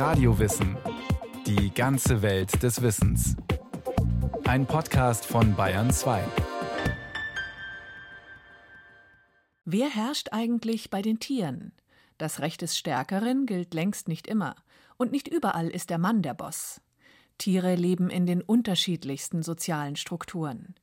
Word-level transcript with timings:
Radiowissen. 0.00 0.78
Die 1.46 1.74
ganze 1.74 2.22
Welt 2.22 2.62
des 2.62 2.80
Wissens. 2.80 3.36
Ein 4.44 4.64
Podcast 4.64 5.26
von 5.26 5.54
Bayern 5.54 5.90
2. 5.90 6.24
Wer 9.66 9.90
herrscht 9.90 10.30
eigentlich 10.32 10.88
bei 10.88 11.02
den 11.02 11.20
Tieren? 11.20 11.72
Das 12.16 12.40
Recht 12.40 12.62
des 12.62 12.78
Stärkeren 12.78 13.44
gilt 13.44 13.74
längst 13.74 14.08
nicht 14.08 14.26
immer. 14.26 14.56
Und 14.96 15.12
nicht 15.12 15.28
überall 15.28 15.68
ist 15.68 15.90
der 15.90 15.98
Mann 15.98 16.22
der 16.22 16.32
Boss. 16.32 16.80
Tiere 17.36 17.74
leben 17.74 18.08
in 18.08 18.24
den 18.24 18.40
unterschiedlichsten 18.40 19.42
sozialen 19.42 19.96
Strukturen. 19.96 20.76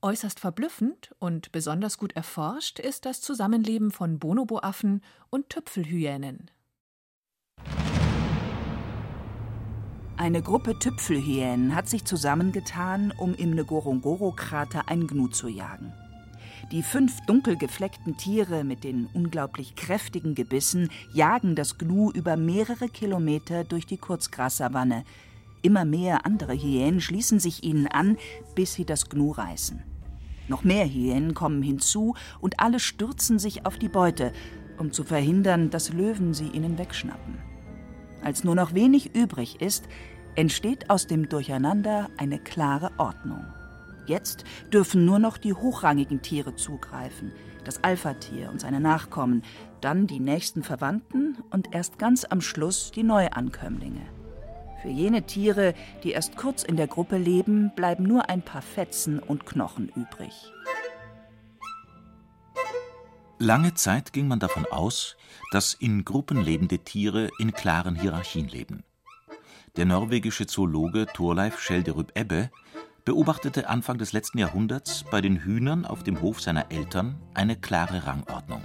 Äußerst 0.00 0.38
verblüffend 0.38 1.12
und 1.18 1.50
besonders 1.50 1.98
gut 1.98 2.12
erforscht 2.12 2.78
ist 2.78 3.04
das 3.04 3.20
Zusammenleben 3.20 3.90
von 3.90 4.20
Bonoboaffen 4.20 5.02
und 5.28 5.48
Tüpfelhyänen. 5.48 6.52
Eine 10.20 10.42
Gruppe 10.42 10.78
Tüpfelhyänen 10.78 11.74
hat 11.74 11.88
sich 11.88 12.04
zusammengetan, 12.04 13.10
um 13.16 13.34
im 13.34 13.52
Ngorongoro-Krater 13.52 14.86
ein 14.86 15.06
Gnu 15.06 15.28
zu 15.28 15.48
jagen. 15.48 15.94
Die 16.72 16.82
fünf 16.82 17.22
dunkel 17.22 17.56
gefleckten 17.56 18.18
Tiere 18.18 18.62
mit 18.62 18.84
den 18.84 19.08
unglaublich 19.14 19.76
kräftigen 19.76 20.34
Gebissen 20.34 20.90
jagen 21.14 21.54
das 21.54 21.78
Gnu 21.78 22.10
über 22.10 22.36
mehrere 22.36 22.90
Kilometer 22.90 23.64
durch 23.64 23.86
die 23.86 23.96
Kurzgrassavanne. 23.96 25.04
Immer 25.62 25.86
mehr 25.86 26.26
andere 26.26 26.52
Hyänen 26.52 27.00
schließen 27.00 27.40
sich 27.40 27.64
ihnen 27.64 27.86
an, 27.86 28.18
bis 28.54 28.74
sie 28.74 28.84
das 28.84 29.08
Gnu 29.08 29.30
reißen. 29.30 29.82
Noch 30.48 30.64
mehr 30.64 30.84
Hyänen 30.84 31.32
kommen 31.32 31.62
hinzu 31.62 32.14
und 32.42 32.60
alle 32.60 32.78
stürzen 32.78 33.38
sich 33.38 33.64
auf 33.64 33.78
die 33.78 33.88
Beute, 33.88 34.34
um 34.76 34.92
zu 34.92 35.02
verhindern, 35.02 35.70
dass 35.70 35.94
Löwen 35.94 36.34
sie 36.34 36.48
ihnen 36.48 36.76
wegschnappen. 36.76 37.49
Als 38.22 38.44
nur 38.44 38.54
noch 38.54 38.74
wenig 38.74 39.14
übrig 39.14 39.60
ist, 39.60 39.84
entsteht 40.34 40.90
aus 40.90 41.06
dem 41.06 41.28
Durcheinander 41.28 42.08
eine 42.16 42.38
klare 42.38 42.90
Ordnung. 42.98 43.44
Jetzt 44.06 44.44
dürfen 44.72 45.04
nur 45.04 45.18
noch 45.18 45.38
die 45.38 45.52
hochrangigen 45.52 46.22
Tiere 46.22 46.56
zugreifen, 46.56 47.32
das 47.64 47.84
Alpha-Tier 47.84 48.50
und 48.50 48.60
seine 48.60 48.80
Nachkommen, 48.80 49.42
dann 49.80 50.06
die 50.06 50.20
nächsten 50.20 50.62
Verwandten 50.62 51.38
und 51.50 51.74
erst 51.74 51.98
ganz 51.98 52.24
am 52.24 52.40
Schluss 52.40 52.90
die 52.90 53.02
Neuankömmlinge. 53.02 54.02
Für 54.82 54.88
jene 54.88 55.22
Tiere, 55.22 55.74
die 56.02 56.12
erst 56.12 56.36
kurz 56.36 56.62
in 56.62 56.76
der 56.76 56.86
Gruppe 56.86 57.18
leben, 57.18 57.70
bleiben 57.76 58.04
nur 58.04 58.30
ein 58.30 58.42
paar 58.42 58.62
Fetzen 58.62 59.18
und 59.18 59.44
Knochen 59.44 59.90
übrig. 59.94 60.52
Lange 63.42 63.72
Zeit 63.72 64.12
ging 64.12 64.28
man 64.28 64.38
davon 64.38 64.66
aus, 64.66 65.16
dass 65.50 65.72
in 65.72 66.04
Gruppen 66.04 66.44
lebende 66.44 66.80
Tiere 66.80 67.30
in 67.38 67.52
klaren 67.52 67.94
Hierarchien 67.98 68.46
leben. 68.46 68.84
Der 69.76 69.86
norwegische 69.86 70.46
Zoologe 70.46 71.06
Thorleif 71.06 71.58
Skjelderup 71.58 72.12
Ebbe 72.14 72.50
beobachtete 73.06 73.66
Anfang 73.70 73.96
des 73.96 74.12
letzten 74.12 74.36
Jahrhunderts 74.36 75.04
bei 75.10 75.22
den 75.22 75.42
Hühnern 75.42 75.86
auf 75.86 76.02
dem 76.02 76.20
Hof 76.20 76.42
seiner 76.42 76.70
Eltern 76.70 77.18
eine 77.32 77.56
klare 77.56 78.06
Rangordnung. 78.06 78.62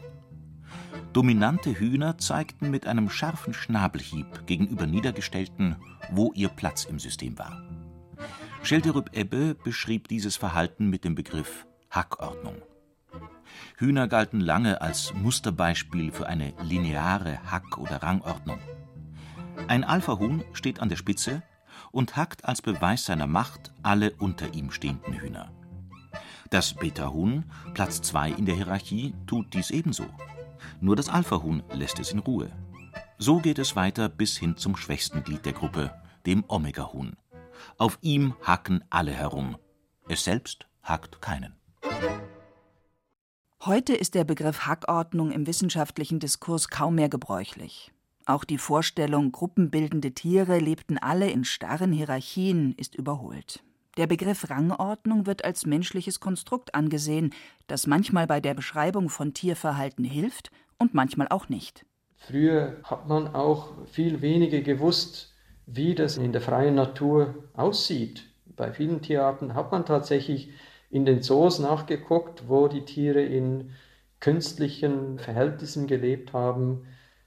Dominante 1.14 1.80
Hühner 1.80 2.18
zeigten 2.18 2.70
mit 2.70 2.86
einem 2.86 3.10
scharfen 3.10 3.54
Schnabelhieb 3.54 4.46
gegenüber 4.46 4.88
niedergestellten, 4.88 5.78
wo 6.12 6.34
ihr 6.34 6.50
Platz 6.50 6.84
im 6.84 7.00
System 7.00 7.40
war. 7.40 7.64
Schelderup 8.62 9.12
Ebbe 9.14 9.56
beschrieb 9.56 10.10
dieses 10.10 10.36
Verhalten 10.36 10.90
mit 10.90 11.06
dem 11.06 11.16
Begriff 11.16 11.66
Hackordnung. 11.90 12.62
Hühner 13.78 14.08
galten 14.08 14.40
lange 14.40 14.82
als 14.82 15.14
Musterbeispiel 15.14 16.12
für 16.12 16.28
eine 16.28 16.54
lineare 16.62 17.40
Hack- 17.52 17.78
oder 17.78 18.04
Rangordnung. 18.04 18.60
Ein 19.68 19.84
Alpha-Huhn 19.84 20.44
steht 20.54 20.80
an 20.80 20.90
der 20.90 20.96
Spitze 20.96 21.44
und 21.92 22.16
hackt 22.16 22.46
als 22.46 22.62
Beweis 22.62 23.06
seiner 23.06 23.28
Macht 23.28 23.74
alle 23.84 24.12
unter 24.12 24.54
ihm 24.54 24.72
stehenden 24.72 25.14
Hühner. 25.14 25.52
Das 26.50 26.74
Beta-Huhn, 26.74 27.46
Platz 27.74 28.02
2 28.02 28.32
in 28.32 28.46
der 28.46 28.56
Hierarchie, 28.56 29.16
tut 29.26 29.54
dies 29.54 29.72
ebenso. 29.72 30.06
Nur 30.80 30.96
das 30.96 31.10
Alpha-Huhn 31.10 31.64
lässt 31.74 32.00
es 32.00 32.12
in 32.12 32.20
Ruhe. 32.20 32.52
So 33.18 33.40
geht 33.40 33.60
es 33.60 33.76
weiter 33.76 34.10
bis 34.10 34.38
hin 34.38 34.58
zum 34.58 34.76
schwächsten 34.76 35.24
Glied 35.24 35.46
der 35.46 35.54
Gruppe, 35.54 35.94
dem 36.26 36.44
Omega-Huhn. 36.48 37.16
Auf 37.78 37.98
ihm 38.02 38.36
hacken 38.44 38.84
alle 38.90 39.12
herum. 39.12 39.58
Es 40.08 40.24
selbst 40.24 40.68
hackt 40.84 41.22
keinen. 41.22 41.56
Heute 43.66 43.96
ist 43.96 44.14
der 44.14 44.26
Begriff 44.26 44.68
Hackordnung 44.68 45.32
im 45.32 45.48
wissenschaftlichen 45.48 46.20
Diskurs 46.20 46.70
kaum 46.70 46.94
mehr 46.94 47.10
gebräuchlich. 47.10 47.92
Auch 48.28 48.44
die 48.44 48.60
Vorstellung, 48.60 49.32
gruppenbildende 49.32 50.12
Tiere 50.12 50.60
lebten 50.60 51.00
alle 51.00 51.32
in 51.32 51.46
starren 51.46 51.92
Hierarchien, 51.92 52.76
ist 52.78 52.94
überholt. 52.94 53.64
Der 53.98 54.06
Begriff 54.06 54.52
Rangordnung 54.52 55.26
wird 55.26 55.44
als 55.44 55.66
menschliches 55.66 56.20
Konstrukt 56.20 56.76
angesehen, 56.76 57.34
das 57.66 57.88
manchmal 57.88 58.28
bei 58.28 58.40
der 58.40 58.54
Beschreibung 58.54 59.10
von 59.10 59.34
Tierverhalten 59.34 60.06
hilft 60.06 60.52
und 60.78 60.94
manchmal 60.94 61.30
auch 61.30 61.50
nicht. 61.50 61.88
Früher 62.18 62.78
hat 62.84 63.08
man 63.08 63.34
auch 63.34 63.72
viel 63.88 64.22
weniger 64.22 64.62
gewusst, 64.62 65.34
wie 65.66 65.96
das 65.96 66.18
in 66.18 66.34
der 66.34 66.42
freien 66.42 66.76
Natur 66.76 67.34
aussieht. 67.54 68.28
Bei 68.56 68.72
vielen 68.72 69.02
Tierarten 69.02 69.56
hat 69.56 69.72
man 69.72 69.88
tatsächlich 69.88 70.52
in 70.96 71.04
den 71.04 71.22
Zoos 71.22 71.60
nachgeguckt, 71.60 72.48
wo 72.48 72.70
die 72.70 72.86
Tiere 72.86 73.22
in 73.22 73.72
künstlichen 74.22 75.20
Verhältnissen 75.20 75.88
gelebt 75.88 76.32
haben 76.32 76.86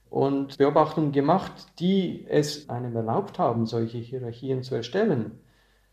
und 0.09 0.57
Beobachtungen 0.57 1.11
gemacht, 1.11 1.51
die 1.77 2.25
es 2.27 2.67
einem 2.67 2.95
erlaubt 2.95 3.37
haben, 3.37 3.67
solche 3.67 3.99
Hierarchien 3.99 4.63
zu 4.63 4.73
erstellen. 4.73 5.33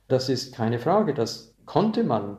Das 0.08 0.30
ist 0.30 0.54
keine 0.54 0.78
Frage, 0.78 1.12
das 1.12 1.54
konnte 1.66 2.02
man. 2.02 2.38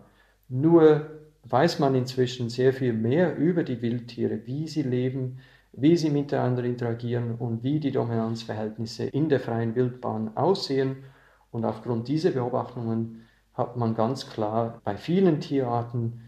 Nur 0.50 1.12
weiß 1.44 1.78
man 1.78 1.94
inzwischen 1.94 2.50
sehr 2.50 2.74
viel 2.74 2.94
mehr 2.94 3.38
über 3.38 3.62
die 3.62 3.84
Wildtiere, 3.84 4.48
wie 4.48 4.68
sie 4.68 4.82
leben, 4.82 5.38
wie 5.72 5.98
sie 5.98 6.10
miteinander 6.10 6.64
interagieren 6.64 7.36
und 7.36 7.62
wie 7.62 7.80
die 7.80 7.92
Dominanzverhältnisse 7.92 9.06
in 9.06 9.30
der 9.30 9.40
freien 9.40 9.76
Wildbahn 9.76 10.36
aussehen. 10.36 11.04
Und 11.52 11.64
aufgrund 11.64 12.08
dieser 12.08 12.32
Beobachtungen 12.32 13.27
hat 13.58 13.76
man 13.76 13.96
ganz 13.96 14.30
klar 14.30 14.82
bei 14.84 14.96
vielen 14.96 15.42
Tierarten 15.42 16.22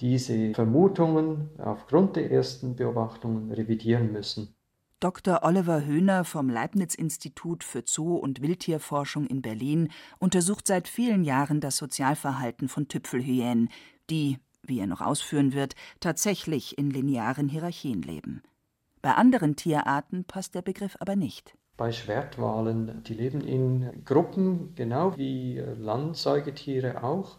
diese 0.00 0.52
Vermutungen 0.54 1.50
aufgrund 1.58 2.16
der 2.16 2.30
ersten 2.30 2.76
Beobachtungen 2.76 3.50
revidieren 3.52 4.12
müssen. 4.12 4.54
Dr. 5.00 5.40
Oliver 5.42 5.84
Höhner 5.84 6.24
vom 6.24 6.48
Leibniz-Institut 6.48 7.62
für 7.62 7.82
Zoo- 7.86 8.16
und 8.16 8.40
Wildtierforschung 8.40 9.26
in 9.26 9.42
Berlin 9.42 9.90
untersucht 10.18 10.66
seit 10.66 10.88
vielen 10.88 11.24
Jahren 11.24 11.60
das 11.60 11.76
Sozialverhalten 11.76 12.68
von 12.68 12.88
Tüpfelhyänen, 12.88 13.68
die, 14.08 14.38
wie 14.62 14.80
er 14.80 14.86
noch 14.86 15.00
ausführen 15.00 15.52
wird, 15.52 15.74
tatsächlich 16.00 16.78
in 16.78 16.90
linearen 16.90 17.48
Hierarchien 17.48 18.02
leben. 18.02 18.42
Bei 19.02 19.14
anderen 19.14 19.56
Tierarten 19.56 20.24
passt 20.24 20.54
der 20.54 20.62
Begriff 20.62 20.96
aber 21.00 21.16
nicht. 21.16 21.54
Bei 21.76 21.90
Schwertwalen, 21.90 23.02
die 23.02 23.14
leben 23.14 23.40
in 23.40 24.04
Gruppen, 24.04 24.74
genau 24.76 25.16
wie 25.16 25.58
Landsäugetiere 25.58 27.02
auch, 27.02 27.38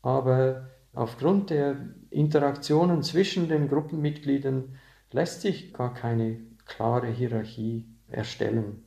aber 0.00 0.70
aufgrund 0.94 1.50
der 1.50 1.76
Interaktionen 2.08 3.02
zwischen 3.02 3.48
den 3.48 3.68
Gruppenmitgliedern 3.68 4.76
lässt 5.12 5.42
sich 5.42 5.74
gar 5.74 5.92
keine 5.92 6.38
klare 6.64 7.08
Hierarchie 7.08 7.84
erstellen. 8.08 8.84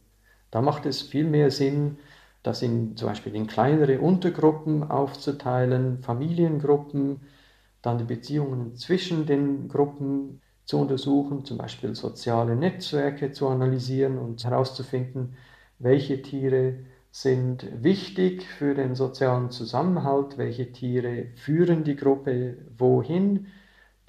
Da 0.49 0.61
macht 0.61 0.87
es 0.87 1.03
viel 1.03 1.25
mehr 1.25 1.51
Sinn, 1.51 1.99
das 2.41 2.63
in, 2.63 2.97
zum 2.97 3.09
Beispiel 3.09 3.35
in 3.35 3.45
kleinere 3.45 3.99
Untergruppen 3.99 4.83
aufzuteilen, 4.89 6.01
Familiengruppen, 6.01 7.21
dann 7.83 7.99
die 7.99 8.03
Beziehungen 8.03 8.75
zwischen 8.75 9.27
den 9.27 9.69
Gruppen 9.69 10.41
zu 10.65 10.79
untersuchen, 10.79 11.45
zum 11.45 11.57
Beispiel 11.57 11.95
soziale 11.95 12.55
Netzwerke 12.55 13.31
zu 13.31 13.47
analysieren 13.47 14.17
und 14.17 14.43
herauszufinden, 14.43 15.35
welche 15.79 16.21
Tiere 16.21 16.85
sind 17.11 17.67
wichtig 17.83 18.43
für 18.43 18.73
den 18.73 18.95
sozialen 18.95 19.51
Zusammenhalt, 19.51 20.37
welche 20.37 20.71
Tiere 20.71 21.27
führen 21.35 21.83
die 21.83 21.95
Gruppe 21.95 22.57
wohin 22.77 23.47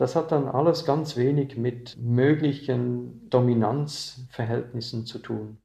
das 0.02 0.16
hat 0.16 0.32
dann 0.32 0.48
alles 0.48 0.84
ganz 0.84 1.16
wenig 1.16 1.56
mit 1.56 1.96
möglichen 1.96 3.28
Dominanzverhältnissen 3.30 5.06
zu 5.06 5.20
tun. 5.20 5.58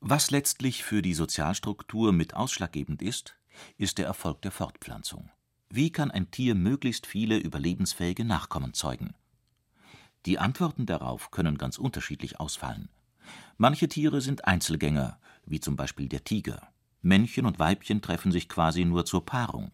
Was 0.00 0.30
letztlich 0.30 0.84
für 0.84 1.02
die 1.02 1.12
Sozialstruktur 1.14 2.12
mit 2.12 2.34
ausschlaggebend 2.34 3.02
ist, 3.02 3.34
ist 3.78 3.98
der 3.98 4.06
Erfolg 4.06 4.42
der 4.42 4.52
Fortpflanzung. 4.52 5.30
Wie 5.70 5.90
kann 5.90 6.12
ein 6.12 6.30
Tier 6.30 6.54
möglichst 6.54 7.06
viele 7.06 7.36
überlebensfähige 7.38 8.24
Nachkommen 8.24 8.74
zeugen? 8.74 9.14
Die 10.26 10.38
Antworten 10.38 10.86
darauf 10.86 11.30
können 11.30 11.58
ganz 11.58 11.78
unterschiedlich 11.78 12.40
ausfallen. 12.40 12.88
Manche 13.56 13.88
Tiere 13.88 14.20
sind 14.20 14.46
Einzelgänger, 14.46 15.18
wie 15.46 15.60
zum 15.60 15.76
Beispiel 15.76 16.08
der 16.08 16.24
Tiger. 16.24 16.68
Männchen 17.02 17.46
und 17.46 17.58
Weibchen 17.58 18.02
treffen 18.02 18.32
sich 18.32 18.48
quasi 18.48 18.84
nur 18.84 19.04
zur 19.04 19.24
Paarung. 19.24 19.72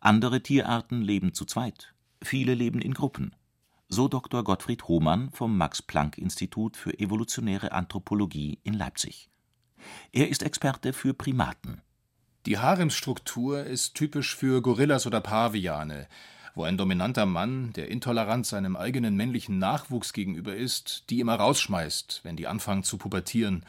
Andere 0.00 0.42
Tierarten 0.42 1.00
leben 1.00 1.32
zu 1.32 1.44
zweit, 1.44 1.94
Viele 2.22 2.54
leben 2.54 2.80
in 2.80 2.94
Gruppen. 2.94 3.34
So 3.88 4.08
Dr. 4.08 4.44
Gottfried 4.44 4.84
Hohmann 4.84 5.30
vom 5.30 5.56
Max-Planck-Institut 5.58 6.76
für 6.76 6.98
evolutionäre 6.98 7.72
Anthropologie 7.72 8.60
in 8.62 8.74
Leipzig. 8.74 9.28
Er 10.12 10.28
ist 10.28 10.42
Experte 10.42 10.92
für 10.92 11.14
Primaten. 11.14 11.82
Die 12.46 12.58
Haremsstruktur 12.58 13.64
ist 13.64 13.94
typisch 13.94 14.36
für 14.36 14.62
Gorillas 14.62 15.06
oder 15.06 15.20
Paviane, 15.20 16.08
wo 16.54 16.64
ein 16.64 16.76
dominanter 16.76 17.26
Mann, 17.26 17.72
der 17.72 17.88
intolerant 17.88 18.46
seinem 18.46 18.76
eigenen 18.76 19.16
männlichen 19.16 19.58
Nachwuchs 19.58 20.12
gegenüber 20.12 20.54
ist, 20.54 21.04
die 21.10 21.20
immer 21.20 21.36
rausschmeißt, 21.36 22.20
wenn 22.24 22.36
die 22.36 22.46
anfangen 22.46 22.84
zu 22.84 22.98
pubertieren, 22.98 23.64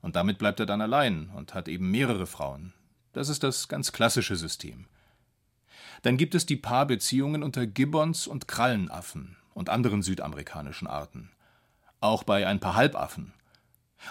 und 0.00 0.16
damit 0.16 0.38
bleibt 0.38 0.58
er 0.58 0.66
dann 0.66 0.80
allein 0.80 1.30
und 1.30 1.54
hat 1.54 1.68
eben 1.68 1.90
mehrere 1.90 2.26
Frauen. 2.26 2.72
Das 3.12 3.28
ist 3.28 3.42
das 3.42 3.68
ganz 3.68 3.92
klassische 3.92 4.36
System. 4.36 4.86
Dann 6.02 6.16
gibt 6.16 6.34
es 6.34 6.44
die 6.44 6.56
Paarbeziehungen 6.56 7.42
unter 7.42 7.66
Gibbons 7.66 8.26
und 8.26 8.48
Krallenaffen 8.48 9.36
und 9.54 9.70
anderen 9.70 10.02
südamerikanischen 10.02 10.88
Arten. 10.88 11.30
Auch 12.00 12.24
bei 12.24 12.46
ein 12.46 12.58
paar 12.58 12.74
Halbaffen. 12.74 13.32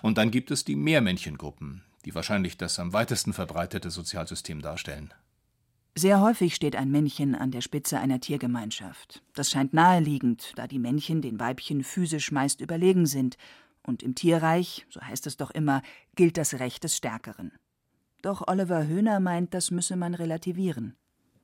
Und 0.01 0.17
dann 0.17 0.31
gibt 0.31 0.51
es 0.51 0.63
die 0.63 0.77
Mehrmännchengruppen, 0.77 1.83
die 2.05 2.15
wahrscheinlich 2.15 2.57
das 2.57 2.79
am 2.79 2.93
weitesten 2.93 3.33
verbreitete 3.33 3.91
Sozialsystem 3.91 4.61
darstellen. 4.61 5.13
Sehr 5.93 6.21
häufig 6.21 6.55
steht 6.55 6.77
ein 6.77 6.89
Männchen 6.89 7.35
an 7.35 7.51
der 7.51 7.59
Spitze 7.59 7.99
einer 7.99 8.21
Tiergemeinschaft. 8.21 9.21
Das 9.35 9.49
scheint 9.49 9.73
naheliegend, 9.73 10.53
da 10.55 10.65
die 10.65 10.79
Männchen 10.79 11.21
den 11.21 11.37
Weibchen 11.37 11.83
physisch 11.83 12.31
meist 12.31 12.61
überlegen 12.61 13.05
sind. 13.05 13.37
Und 13.83 14.01
im 14.01 14.15
Tierreich, 14.15 14.85
so 14.89 15.01
heißt 15.01 15.27
es 15.27 15.35
doch 15.35 15.51
immer, 15.51 15.81
gilt 16.15 16.37
das 16.37 16.59
Recht 16.59 16.85
des 16.85 16.95
Stärkeren. 16.95 17.51
Doch 18.21 18.47
Oliver 18.47 18.87
Höhner 18.87 19.19
meint, 19.19 19.53
das 19.53 19.69
müsse 19.69 19.97
man 19.97 20.13
relativieren. 20.13 20.95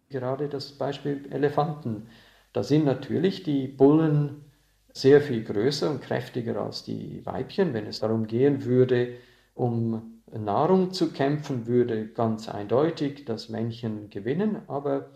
Gerade 0.09 0.47
das 0.47 0.71
Beispiel 0.71 1.27
Elefanten. 1.29 2.07
Da 2.53 2.63
sind 2.63 2.85
natürlich 2.85 3.43
die 3.43 3.67
Bullen 3.67 4.45
sehr 4.93 5.19
viel 5.19 5.43
größer 5.43 5.91
und 5.91 6.01
kräftiger 6.01 6.61
als 6.61 6.83
die 6.83 7.25
Weibchen. 7.25 7.73
Wenn 7.73 7.85
es 7.85 7.99
darum 7.99 8.27
gehen 8.27 8.63
würde, 8.63 9.15
um 9.55 10.16
Nahrung 10.31 10.91
zu 10.91 11.11
kämpfen, 11.11 11.67
würde 11.67 12.07
ganz 12.07 12.49
eindeutig 12.49 13.25
das 13.25 13.49
Männchen 13.49 14.09
gewinnen. 14.09 14.61
Aber 14.67 15.09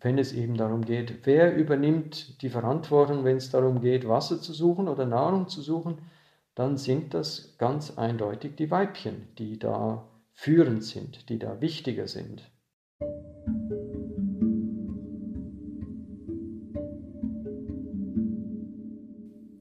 wenn 0.00 0.18
es 0.18 0.32
eben 0.32 0.56
darum 0.56 0.84
geht, 0.84 1.26
wer 1.26 1.56
übernimmt 1.56 2.42
die 2.42 2.50
Verantwortung, 2.50 3.24
wenn 3.24 3.38
es 3.38 3.50
darum 3.50 3.80
geht, 3.80 4.06
Wasser 4.06 4.40
zu 4.40 4.52
suchen 4.52 4.88
oder 4.88 5.06
Nahrung 5.06 5.48
zu 5.48 5.62
suchen, 5.62 5.98
dann 6.54 6.76
sind 6.76 7.14
das 7.14 7.56
ganz 7.58 7.96
eindeutig 7.98 8.54
die 8.56 8.70
Weibchen, 8.70 9.28
die 9.38 9.58
da 9.58 10.06
führend 10.32 10.84
sind, 10.84 11.28
die 11.28 11.38
da 11.38 11.60
wichtiger 11.60 12.06
sind. 12.06 12.50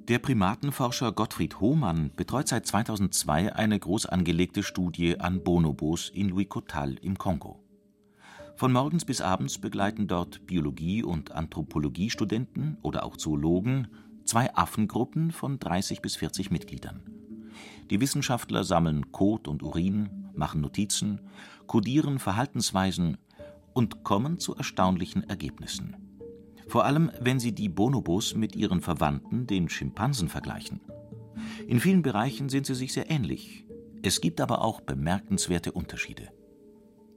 Der 0.10 0.20
Primatenforscher 0.20 1.14
Gottfried 1.14 1.62
Hohmann 1.62 2.12
betreut 2.18 2.50
seit 2.50 2.68
2002 2.68 3.56
eine 3.56 3.80
groß 3.80 4.06
angelegte 4.06 4.62
Studie 4.62 5.18
an 5.18 5.42
Bonobos 5.42 6.10
in 6.10 6.28
Luikotal 6.28 6.96
im 6.96 7.18
Kongo. 7.18 7.64
Von 8.58 8.74
morgens 8.74 9.06
bis 9.06 9.22
abends 9.22 9.60
begleiten 9.60 10.08
dort 10.08 10.46
Biologie- 10.46 11.04
und 11.04 11.32
Anthropologiestudenten 11.32 12.78
oder 12.82 13.06
auch 13.06 13.16
Zoologen 13.16 13.88
zwei 14.26 14.54
Affengruppen 14.54 15.32
von 15.32 15.58
30 15.58 16.02
bis 16.02 16.18
40 16.18 16.52
Mitgliedern. 16.52 17.02
Die 17.90 18.02
Wissenschaftler 18.02 18.66
sammeln 18.66 19.14
Kot 19.14 19.48
und 19.48 19.64
Urin, 19.64 20.10
machen 20.36 20.60
Notizen, 20.60 21.22
kodieren 21.66 22.20
Verhaltensweisen 22.20 23.20
und 23.72 24.04
kommen 24.04 24.38
zu 24.38 24.54
erstaunlichen 24.54 25.24
Ergebnissen 25.30 25.96
vor 26.68 26.86
allem 26.86 27.12
wenn 27.20 27.40
sie 27.40 27.54
die 27.54 27.70
Bonobos 27.70 28.36
mit 28.36 28.56
ihren 28.56 28.82
Verwandten, 28.82 29.48
den 29.48 29.70
Schimpansen, 29.70 30.30
vergleichen. 30.30 30.82
In 31.68 31.80
vielen 31.80 32.02
Bereichen 32.02 32.50
sind 32.50 32.66
sie 32.66 32.76
sich 32.76 32.94
sehr 32.94 33.10
ähnlich. 33.10 33.66
Es 34.02 34.22
gibt 34.22 34.42
aber 34.42 34.62
auch 34.62 34.82
bemerkenswerte 34.82 35.72
Unterschiede. 35.72 36.30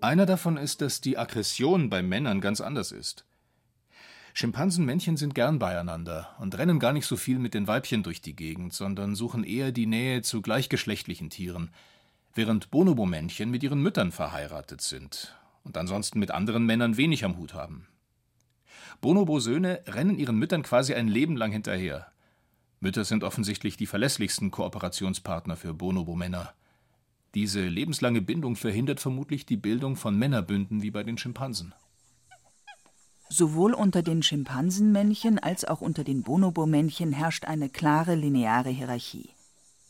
Einer 0.00 0.26
davon 0.26 0.56
ist, 0.56 0.82
dass 0.82 1.00
die 1.00 1.18
Aggression 1.18 1.90
bei 1.90 2.02
Männern 2.02 2.40
ganz 2.40 2.60
anders 2.60 2.92
ist. 2.92 3.24
Schimpansenmännchen 4.34 5.16
sind 5.16 5.34
gern 5.34 5.58
beieinander 5.58 6.36
und 6.38 6.58
rennen 6.58 6.78
gar 6.78 6.92
nicht 6.92 7.06
so 7.06 7.16
viel 7.16 7.38
mit 7.38 7.54
den 7.54 7.66
Weibchen 7.66 8.02
durch 8.02 8.20
die 8.20 8.36
Gegend, 8.36 8.74
sondern 8.74 9.14
suchen 9.14 9.44
eher 9.44 9.72
die 9.72 9.86
Nähe 9.86 10.20
zu 10.20 10.42
gleichgeschlechtlichen 10.42 11.30
Tieren, 11.30 11.70
während 12.34 12.70
Bonobo-Männchen 12.70 13.50
mit 13.50 13.62
ihren 13.62 13.80
Müttern 13.80 14.12
verheiratet 14.12 14.82
sind 14.82 15.34
und 15.64 15.78
ansonsten 15.78 16.18
mit 16.18 16.30
anderen 16.30 16.66
Männern 16.66 16.98
wenig 16.98 17.24
am 17.24 17.38
Hut 17.38 17.54
haben. 17.54 17.88
Bonobo-Söhne 19.00 19.82
rennen 19.86 20.18
ihren 20.18 20.36
Müttern 20.36 20.62
quasi 20.62 20.94
ein 20.94 21.08
Leben 21.08 21.36
lang 21.36 21.52
hinterher. 21.52 22.06
Mütter 22.80 23.04
sind 23.04 23.24
offensichtlich 23.24 23.76
die 23.76 23.86
verlässlichsten 23.86 24.50
Kooperationspartner 24.50 25.56
für 25.56 25.74
Bonobo-Männer. 25.74 26.52
Diese 27.34 27.66
lebenslange 27.66 28.22
Bindung 28.22 28.56
verhindert 28.56 29.00
vermutlich 29.00 29.46
die 29.46 29.56
Bildung 29.56 29.96
von 29.96 30.18
Männerbünden 30.18 30.82
wie 30.82 30.90
bei 30.90 31.02
den 31.02 31.18
Schimpansen. 31.18 31.74
Sowohl 33.28 33.74
unter 33.74 34.02
den 34.02 34.22
Schimpansenmännchen 34.22 35.38
als 35.38 35.64
auch 35.64 35.80
unter 35.80 36.04
den 36.04 36.22
Bonobo-Männchen 36.22 37.12
herrscht 37.12 37.44
eine 37.44 37.68
klare 37.68 38.14
lineare 38.14 38.70
Hierarchie. 38.70 39.30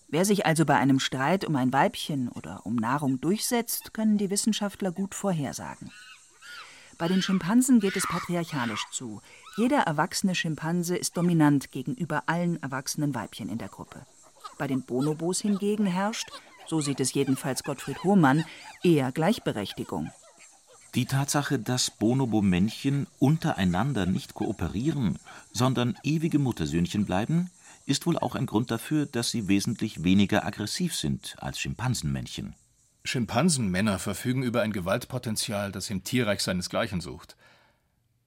Wer 0.09 0.25
sich 0.25 0.47
also 0.47 0.65
bei 0.65 0.77
einem 0.77 1.01
Streit 1.01 1.45
um 1.45 1.57
ein 1.57 1.73
Weibchen 1.73 2.29
oder 2.29 2.65
um 2.65 2.77
Nahrung 2.77 3.21
durchsetzt, 3.21 3.93
können 3.93 4.19
die 4.19 4.31
Wissenschaftler 4.31 4.93
gut 4.93 5.15
vorhersagen. 5.15 5.91
Bei 6.99 7.09
den 7.09 7.21
Schimpansen 7.21 7.79
geht 7.81 7.97
es 7.97 8.07
patriarchalisch 8.07 8.85
zu. 8.91 9.21
Jeder 9.57 9.81
erwachsene 9.81 10.35
Schimpanse 10.35 10.97
ist 10.97 11.17
dominant 11.17 11.71
gegenüber 11.71 12.23
allen 12.27 12.63
erwachsenen 12.63 13.15
Weibchen 13.15 13.51
in 13.51 13.59
der 13.59 13.69
Gruppe. 13.69 14.07
Bei 14.57 14.67
den 14.67 14.83
Bonobos 14.83 15.41
hingegen 15.41 15.85
herrscht, 15.85 16.29
so 16.67 16.81
sieht 16.81 17.01
es 17.01 17.13
jedenfalls 17.13 17.63
Gottfried 17.65 18.03
Hohmann, 18.03 18.45
eher 18.83 19.13
Gleichberechtigung. 19.13 20.11
Die 20.95 21.05
Tatsache, 21.05 21.59
dass 21.59 21.91
Bonobo-Männchen 21.91 23.07
untereinander 23.19 24.07
nicht 24.07 24.33
kooperieren, 24.33 25.19
sondern 25.53 25.99
ewige 26.03 26.39
Muttersöhnchen 26.39 27.05
bleiben, 27.05 27.51
ist 27.85 28.07
wohl 28.07 28.19
auch 28.19 28.35
ein 28.35 28.47
Grund 28.47 28.71
dafür, 28.71 29.05
dass 29.05 29.31
sie 29.31 29.49
wesentlich 29.49 30.03
weniger 30.03 30.47
aggressiv 30.47 30.95
sind 30.97 31.37
als 31.39 31.59
Schimpansenmännchen. 31.59 32.55
Schimpansenmänner 33.07 33.99
verfügen 33.99 34.43
über 34.43 34.63
ein 34.63 34.73
Gewaltpotenzial, 34.73 35.73
das 35.73 35.91
im 35.91 36.05
Tierreich 36.05 36.41
seinesgleichen 36.41 37.01
sucht. 37.01 37.37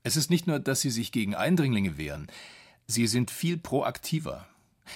Es 0.03 0.15
ist 0.15 0.29
nicht 0.29 0.47
nur, 0.47 0.59
dass 0.59 0.81
sie 0.81 0.89
sich 0.89 1.11
gegen 1.11 1.35
Eindringlinge 1.35 1.97
wehren, 1.97 2.27
sie 2.87 3.07
sind 3.07 3.31
viel 3.31 3.57
proaktiver. 3.57 4.47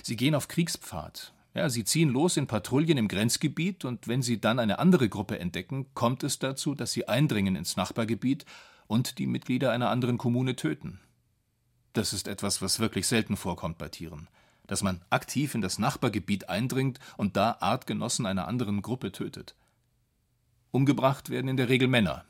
Sie 0.01 0.15
gehen 0.15 0.35
auf 0.35 0.47
Kriegspfad. 0.47 1.33
Ja, 1.53 1.69
sie 1.69 1.83
ziehen 1.83 2.09
los 2.09 2.37
in 2.37 2.47
Patrouillen 2.47 2.97
im 2.97 3.07
Grenzgebiet 3.07 3.85
und 3.85 4.07
wenn 4.07 4.23
sie 4.23 4.41
dann 4.41 4.57
eine 4.57 4.79
andere 4.79 5.07
Gruppe 5.07 5.37
entdecken, 5.37 5.85
kommt 5.93 6.23
es 6.23 6.39
dazu, 6.39 6.73
dass 6.73 6.93
sie 6.93 7.07
eindringen 7.07 7.55
ins 7.55 7.77
Nachbargebiet 7.77 8.45
und 8.87 9.19
die 9.19 9.27
Mitglieder 9.27 9.71
einer 9.71 9.89
anderen 9.89 10.17
Kommune 10.17 10.55
töten. 10.55 10.99
Das 11.93 12.11
ist 12.11 12.27
etwas, 12.27 12.61
was 12.63 12.79
wirklich 12.79 13.05
selten 13.05 13.37
vorkommt 13.37 13.77
bei 13.77 13.87
Tieren, 13.87 14.27
dass 14.65 14.81
man 14.81 15.01
aktiv 15.11 15.53
in 15.53 15.61
das 15.61 15.77
Nachbargebiet 15.77 16.49
eindringt 16.49 16.99
und 17.17 17.37
da 17.37 17.57
Artgenossen 17.59 18.25
einer 18.25 18.47
anderen 18.47 18.81
Gruppe 18.81 19.11
tötet. 19.11 19.53
Umgebracht 20.73 21.29
werden 21.29 21.49
in 21.49 21.57
der 21.57 21.69
Regel 21.69 21.87
Männer. 21.87 22.25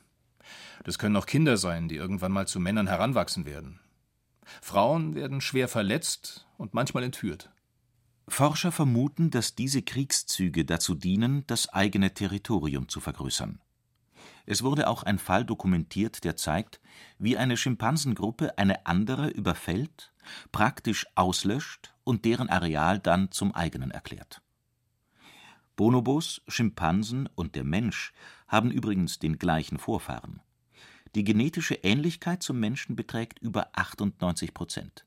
Das 0.83 0.99
können 0.99 1.15
auch 1.15 1.25
Kinder 1.25 1.55
sein, 1.55 1.87
die 1.87 1.95
irgendwann 1.95 2.33
mal 2.33 2.45
zu 2.45 2.59
Männern 2.59 2.87
heranwachsen 2.87 3.45
werden. 3.45 3.79
Frauen 4.61 5.15
werden 5.15 5.39
schwer 5.39 5.69
verletzt 5.69 6.45
und 6.57 6.73
manchmal 6.73 7.03
entführt. 7.03 7.51
Forscher 8.27 8.73
vermuten, 8.73 9.31
dass 9.31 9.55
diese 9.55 9.81
Kriegszüge 9.81 10.65
dazu 10.65 10.93
dienen, 10.93 11.47
das 11.47 11.69
eigene 11.69 12.13
Territorium 12.13 12.89
zu 12.89 12.99
vergrößern. 12.99 13.61
Es 14.45 14.61
wurde 14.61 14.89
auch 14.89 15.03
ein 15.03 15.19
Fall 15.19 15.45
dokumentiert, 15.45 16.25
der 16.25 16.35
zeigt, 16.35 16.81
wie 17.17 17.37
eine 17.37 17.55
Schimpansengruppe 17.55 18.57
eine 18.57 18.85
andere 18.85 19.29
überfällt, 19.29 20.11
praktisch 20.51 21.07
auslöscht 21.15 21.93
und 22.03 22.25
deren 22.25 22.49
Areal 22.49 22.99
dann 22.99 23.31
zum 23.31 23.55
eigenen 23.55 23.91
erklärt. 23.91 24.42
Bonobos, 25.75 26.41
Schimpansen 26.47 27.27
und 27.33 27.55
der 27.55 27.63
Mensch 27.63 28.13
haben 28.47 28.69
übrigens 28.69 29.17
den 29.17 29.39
gleichen 29.39 29.79
Vorfahren. 29.79 30.39
Die 31.15 31.23
genetische 31.23 31.75
Ähnlichkeit 31.75 32.43
zum 32.43 32.59
Menschen 32.59 32.95
beträgt 32.95 33.39
über 33.39 33.69
98 33.73 34.53
Prozent. 34.53 35.05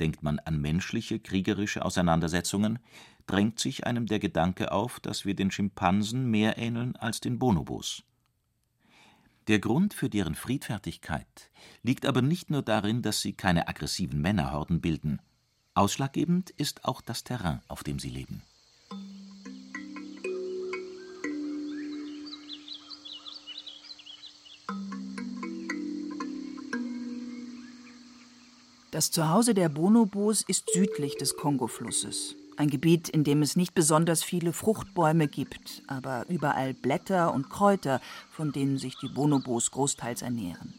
Denkt 0.00 0.24
man 0.24 0.40
an 0.40 0.60
menschliche 0.60 1.20
kriegerische 1.20 1.84
Auseinandersetzungen, 1.84 2.80
drängt 3.26 3.60
sich 3.60 3.86
einem 3.86 4.06
der 4.06 4.18
Gedanke 4.18 4.72
auf, 4.72 4.98
dass 4.98 5.24
wir 5.24 5.34
den 5.34 5.52
Schimpansen 5.52 6.28
mehr 6.30 6.58
ähneln 6.58 6.96
als 6.96 7.20
den 7.20 7.38
Bonobos. 7.38 8.02
Der 9.46 9.60
Grund 9.60 9.94
für 9.94 10.08
deren 10.08 10.34
Friedfertigkeit 10.34 11.50
liegt 11.82 12.06
aber 12.06 12.22
nicht 12.22 12.50
nur 12.50 12.62
darin, 12.62 13.02
dass 13.02 13.20
sie 13.20 13.34
keine 13.34 13.68
aggressiven 13.68 14.20
Männerhorden 14.20 14.80
bilden. 14.80 15.20
Ausschlaggebend 15.74 16.50
ist 16.50 16.84
auch 16.84 17.00
das 17.00 17.22
Terrain, 17.22 17.60
auf 17.68 17.84
dem 17.84 18.00
sie 18.00 18.10
leben. 18.10 18.42
Das 29.00 29.10
Zuhause 29.10 29.54
der 29.54 29.70
Bonobos 29.70 30.44
ist 30.46 30.70
südlich 30.74 31.16
des 31.16 31.34
Kongoflusses, 31.34 32.36
Ein 32.58 32.68
Gebiet, 32.68 33.08
in 33.08 33.24
dem 33.24 33.40
es 33.40 33.56
nicht 33.56 33.72
besonders 33.72 34.22
viele 34.22 34.52
Fruchtbäume 34.52 35.26
gibt, 35.26 35.82
aber 35.86 36.26
überall 36.28 36.74
Blätter 36.74 37.32
und 37.32 37.48
Kräuter, 37.48 38.02
von 38.30 38.52
denen 38.52 38.76
sich 38.76 38.98
die 38.98 39.08
Bonobos 39.08 39.70
großteils 39.70 40.20
ernähren. 40.20 40.74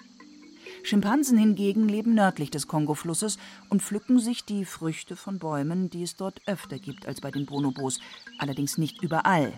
Schimpansen 0.84 1.40
hingegen 1.40 1.90
leben 1.90 2.14
nördlich 2.14 2.52
des 2.52 2.68
Kongoflusses 2.68 3.40
und 3.70 3.82
pflücken 3.82 4.20
sich 4.20 4.46
die 4.46 4.66
Früchte 4.66 5.16
von 5.16 5.40
Bäumen, 5.40 5.90
die 5.90 6.04
es 6.04 6.16
dort 6.16 6.42
öfter 6.46 6.78
gibt 6.78 7.08
als 7.08 7.22
bei 7.22 7.32
den 7.32 7.48
Bonobos, 7.48 8.00
allerdings 8.38 8.78
nicht 8.78 9.02
überall. 9.02 9.52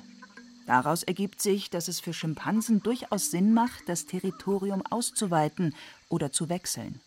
Daraus 0.68 1.04
ergibt 1.04 1.42
sich, 1.42 1.70
dass 1.70 1.90
es 1.90 2.00
für 2.00 2.14
Schimpansen 2.14 2.82
durchaus 2.82 3.30
Sinn 3.30 3.54
macht, 3.54 3.90
das 3.90 4.06
Territorium 4.06 4.84
auszuweiten 4.90 5.76
oder 6.08 6.32
zu 6.32 6.48
wechseln. 6.48 7.02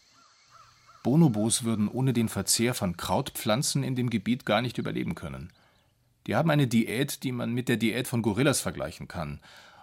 Bonobos 1.07 1.63
würden 1.63 1.87
ohne 1.87 2.13
den 2.13 2.29
Verzehr 2.29 2.75
von 2.75 2.97
Krautpflanzen 2.97 3.85
in 3.85 3.95
dem 3.95 4.11
Gebiet 4.11 4.45
gar 4.45 4.61
nicht 4.61 4.77
überleben 4.77 5.15
können. 5.15 5.53
Die 6.27 6.35
haben 6.35 6.51
eine 6.51 6.67
Diät, 6.67 7.23
die 7.23 7.31
man 7.31 7.53
mit 7.53 7.69
der 7.69 7.77
Diät 7.77 8.09
von 8.09 8.23
Gorillas 8.23 8.61
vergleichen 8.61 9.07
kann. 9.07 9.39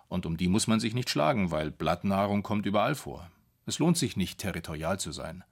Und 0.10 0.26
um 0.26 0.36
die 0.36 0.50
muss 0.50 0.68
man 0.68 0.82
sich 0.82 0.94
nicht 0.94 1.10
schlagen, 1.10 1.50
weil 1.50 1.72
Blattnahrung 1.72 2.44
kommt 2.44 2.66
überall 2.66 2.94
vor. 2.94 3.32
Es 3.66 3.80
lohnt 3.80 3.98
sich 3.98 4.18
nicht, 4.18 4.38
territorial 4.38 5.00
zu 5.00 5.14
sein. 5.14 5.46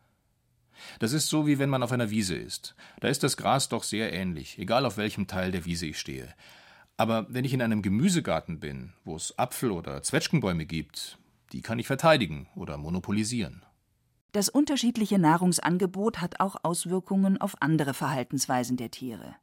Das 1.00 1.14
ist 1.14 1.30
so, 1.30 1.48
wie 1.48 1.58
wenn 1.58 1.70
man 1.70 1.84
auf 1.84 1.94
einer 1.94 2.10
Wiese 2.10 2.36
ist. 2.36 2.76
Da 3.00 3.08
ist 3.08 3.24
das 3.24 3.38
Gras 3.38 3.70
doch 3.70 3.84
sehr 3.84 4.12
ähnlich, 4.12 4.60
egal 4.60 4.86
auf 4.86 4.98
welchem 4.98 5.26
Teil 5.28 5.54
der 5.54 5.64
Wiese 5.64 5.86
ich 5.86 6.00
stehe. 6.00 6.28
Aber 6.98 7.28
wenn 7.30 7.46
ich 7.46 7.54
in 7.54 7.62
einem 7.62 7.82
Gemüsegarten 7.82 8.60
bin, 8.60 8.92
wo 9.06 9.16
es 9.16 9.40
Apfel- 9.40 9.72
oder 9.72 10.04
Zwetschgenbäume 10.04 10.66
gibt, 10.66 11.18
die 11.54 11.62
kann 11.62 11.80
ich 11.80 11.88
verteidigen 11.88 12.50
oder 12.58 12.76
monopolisieren. 12.76 13.64
Das 14.32 14.48
unterschiedliche 14.48 15.20
Nahrungsangebot 15.20 16.22
hat 16.22 16.40
auch 16.40 16.56
Auswirkungen 16.64 17.40
auf 17.40 17.56
andere 17.60 17.94
Verhaltensweisen 17.94 18.78
der 18.78 18.90
Tiere. 18.90 19.36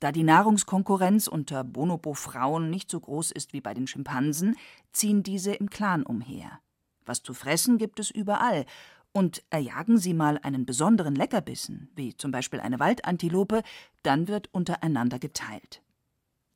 Da 0.00 0.12
die 0.12 0.24
Nahrungskonkurrenz 0.24 1.26
unter 1.26 1.64
Bonobo-Frauen 1.64 2.68
nicht 2.68 2.90
so 2.90 3.00
groß 3.00 3.30
ist 3.30 3.52
wie 3.52 3.60
bei 3.60 3.72
den 3.72 3.86
Schimpansen, 3.86 4.56
ziehen 4.92 5.22
diese 5.22 5.54
im 5.54 5.70
Clan 5.70 6.02
umher. 6.02 6.58
Was 7.06 7.22
zu 7.22 7.34
fressen 7.34 7.78
gibt 7.78 8.00
es 8.00 8.10
überall, 8.10 8.66
und 9.12 9.42
erjagen 9.48 9.96
sie 9.96 10.12
mal 10.12 10.38
einen 10.42 10.66
besonderen 10.66 11.14
Leckerbissen, 11.14 11.88
wie 11.96 12.14
zum 12.14 12.32
Beispiel 12.32 12.60
eine 12.60 12.78
Waldantilope, 12.78 13.62
dann 14.02 14.28
wird 14.28 14.52
untereinander 14.52 15.18
geteilt. 15.18 15.80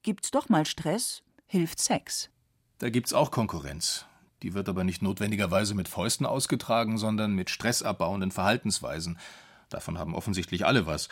Gibt's 0.02 0.30
doch 0.30 0.50
mal 0.50 0.66
Stress, 0.66 1.22
hilft 1.46 1.78
Sex. 1.78 2.28
Da 2.76 2.90
gibt's 2.90 3.14
auch 3.14 3.30
Konkurrenz. 3.30 4.04
Die 4.42 4.54
wird 4.54 4.68
aber 4.68 4.85
nicht 4.85 5.02
notwendigerweise 5.02 5.75
mit 5.75 5.88
Fäusten 5.88 6.26
ausgetragen, 6.26 6.99
sondern 6.99 7.35
mit 7.35 7.50
stressabbauenden 7.50 8.30
Verhaltensweisen. 8.30 9.18
Davon 9.68 9.99
haben 9.99 10.14
offensichtlich 10.14 10.66
alle 10.66 10.87
was. 10.87 11.09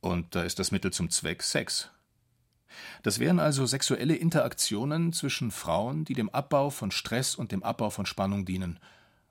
Und 0.00 0.34
da 0.34 0.42
ist 0.42 0.58
das 0.58 0.70
Mittel 0.70 0.92
zum 0.92 1.10
Zweck 1.10 1.42
Sex. 1.42 1.90
Das 3.02 3.18
wären 3.18 3.38
also 3.38 3.66
sexuelle 3.66 4.16
Interaktionen 4.16 5.12
zwischen 5.12 5.50
Frauen, 5.50 6.04
die 6.04 6.14
dem 6.14 6.28
Abbau 6.30 6.70
von 6.70 6.90
Stress 6.90 7.34
und 7.34 7.52
dem 7.52 7.62
Abbau 7.62 7.90
von 7.90 8.06
Spannung 8.06 8.44
dienen 8.44 8.80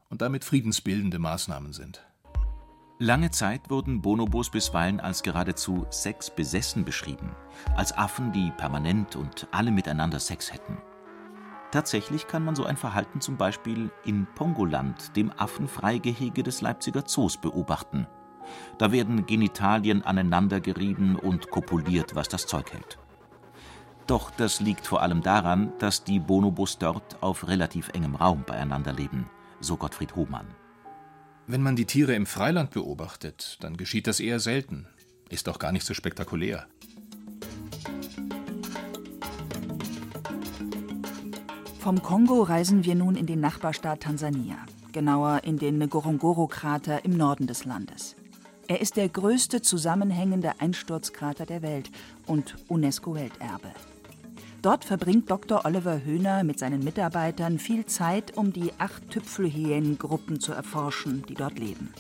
und 0.10 0.22
damit 0.22 0.46
friedensbildende 0.46 1.20
Maßnahmen 1.20 1.74
sind. 1.74 2.04
Lange 3.00 3.32
Zeit 3.32 3.70
wurden 3.70 4.02
Bonobos 4.02 4.52
bisweilen 4.52 5.00
als 5.00 5.24
geradezu 5.24 5.86
sexbesessen 5.90 6.86
beschrieben, 6.86 7.36
als 7.76 7.92
Affen, 7.92 8.32
die 8.32 8.52
permanent 8.56 9.16
und 9.16 9.48
alle 9.52 9.72
miteinander 9.72 10.20
Sex 10.20 10.54
hätten. 10.54 10.78
Tatsächlich 11.74 12.28
kann 12.28 12.46
man 12.46 12.56
so 12.56 12.66
ein 12.66 12.78
Verhalten 12.78 13.20
zum 13.20 13.36
Beispiel 13.36 13.90
in 14.06 14.28
Pongoland, 14.36 15.16
dem 15.16 15.32
Affenfreigehege 15.36 16.44
des 16.44 16.62
Leipziger 16.62 17.04
Zoos, 17.04 17.38
beobachten. 17.38 18.06
Da 18.78 18.92
werden 18.92 19.26
Genitalien 19.26 20.04
aneinandergerieben 20.04 21.16
und 21.16 21.50
kopuliert, 21.50 22.14
was 22.14 22.30
das 22.30 22.46
Zeug 22.46 22.72
hält. 22.74 23.00
Doch 24.06 24.30
das 24.30 24.60
liegt 24.60 24.86
vor 24.86 25.02
allem 25.02 25.24
daran, 25.24 25.74
dass 25.80 26.04
die 26.04 26.20
Bonobos 26.20 26.78
dort 26.78 27.24
auf 27.24 27.48
relativ 27.48 27.90
engem 27.90 28.14
Raum 28.14 28.44
beieinander 28.46 28.94
leben, 28.94 29.28
so 29.60 29.76
Gottfried 29.76 30.16
Hohmann. 30.16 30.46
Wenn 31.48 31.64
man 31.64 31.76
die 31.76 31.86
Tiere 31.86 32.14
im 32.14 32.28
Freiland 32.28 32.70
beobachtet, 32.70 33.58
dann 33.62 33.78
geschieht 33.78 34.06
das 34.06 34.20
eher 34.20 34.40
selten. 34.40 34.86
Ist 35.28 35.48
doch 35.48 35.58
gar 35.58 35.72
nicht 35.72 35.88
so 35.88 35.96
spektakulär. 35.96 36.68
Vom 41.84 42.02
Kongo 42.02 42.44
reisen 42.44 42.86
wir 42.86 42.96
nun 42.96 43.18
in 43.18 43.26
den 43.26 43.42
Nachbarstaat 43.42 44.04
Tansania, 44.04 44.56
genauer 44.94 45.42
in 45.44 45.58
den 45.58 45.80
Ngorongoro-Krater 45.80 47.04
im 47.04 47.18
Norden 47.18 47.46
des 47.46 47.66
Landes. 47.66 48.16
Er 48.70 48.80
ist 48.80 48.96
der 48.96 49.10
größte 49.10 49.62
zusammenhängende 49.62 50.62
Einsturzkrater 50.62 51.46
der 51.46 51.62
Welt 51.62 51.92
und 52.26 52.56
UNESCO-Welterbe. 52.70 53.68
Dort 54.62 54.86
verbringt 54.86 55.30
Dr. 55.30 55.66
Oliver 55.66 56.06
Höhner 56.06 56.46
mit 56.46 56.58
seinen 56.58 56.86
Mitarbeitern 56.86 57.60
viel 57.60 57.86
Zeit, 57.86 58.38
um 58.38 58.54
die 58.54 58.72
acht 58.78 59.10
Tüpfelhyänengruppen 59.10 60.40
zu 60.40 60.54
erforschen, 60.54 61.26
die 61.28 61.34
dort 61.34 61.60
leben. 61.60 61.94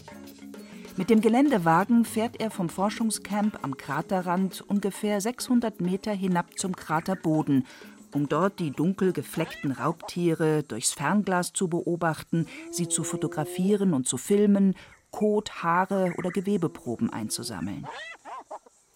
Mit 0.96 1.10
dem 1.10 1.22
Geländewagen 1.22 2.06
fährt 2.06 2.40
er 2.40 2.52
vom 2.52 2.70
Forschungscamp 2.70 3.60
am 3.64 3.76
Kraterrand 3.76 4.62
ungefähr 4.62 5.20
600 5.20 5.82
Meter 5.82 6.14
hinab 6.14 6.58
zum 6.58 6.74
Kraterboden 6.76 7.66
um 8.14 8.30
dort 8.30 8.60
die 8.60 8.72
dunkel 8.72 9.14
gefleckten 9.14 9.72
Raubtiere 9.72 10.64
durchs 10.64 10.94
Fernglas 10.94 11.54
zu 11.54 11.68
beobachten, 11.68 12.48
sie 12.72 12.88
zu 12.88 13.04
fotografieren 13.04 13.94
und 13.94 14.08
zu 14.08 14.18
filmen, 14.18 14.76
Kot, 15.12 15.64
Haare 15.64 16.14
oder 16.18 16.32
Gewebeproben 16.32 17.12
einzusammeln. 17.12 17.88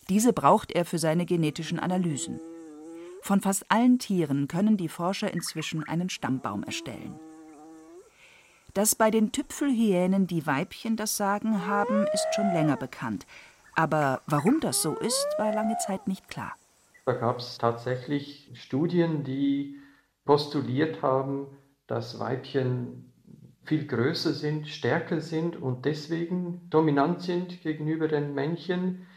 Diese 0.09 0.33
braucht 0.33 0.71
er 0.71 0.85
für 0.85 0.97
seine 0.97 1.25
genetischen 1.25 1.79
Analysen. 1.79 2.39
Von 3.21 3.41
fast 3.41 3.69
allen 3.69 3.99
Tieren 3.99 4.47
können 4.47 4.77
die 4.77 4.89
Forscher 4.89 5.31
inzwischen 5.31 5.83
einen 5.83 6.09
Stammbaum 6.09 6.63
erstellen. 6.63 7.19
Dass 8.73 8.95
bei 8.95 9.11
den 9.11 9.31
Tüpfelhyänen 9.31 10.27
die 10.27 10.45
Weibchen 10.45 10.95
das 10.95 11.17
Sagen 11.17 11.65
haben, 11.65 12.05
ist 12.13 12.27
schon 12.35 12.53
länger 12.53 12.77
bekannt. 12.77 13.25
Aber 13.75 14.21
warum 14.27 14.59
das 14.59 14.81
so 14.81 14.95
ist, 14.95 15.27
war 15.37 15.53
lange 15.53 15.77
Zeit 15.77 16.07
nicht 16.07 16.27
klar. 16.29 16.55
Da 17.07 17.13
gab 17.13 17.39
es 17.39 17.57
tatsächlich 17.57 18.51
Studien, 18.55 19.23
die 19.23 19.77
postuliert 20.25 21.01
haben, 21.01 21.47
dass 21.87 22.19
Weibchen 22.19 23.13
viel 23.63 23.87
größer 23.87 24.33
sind, 24.33 24.67
stärker 24.67 25.21
sind 25.21 25.55
und 25.55 25.85
deswegen 25.85 26.69
dominant 26.69 27.21
sind 27.21 27.61
gegenüber 27.61 28.09
den 28.09 28.33
Männchen. 28.33 29.07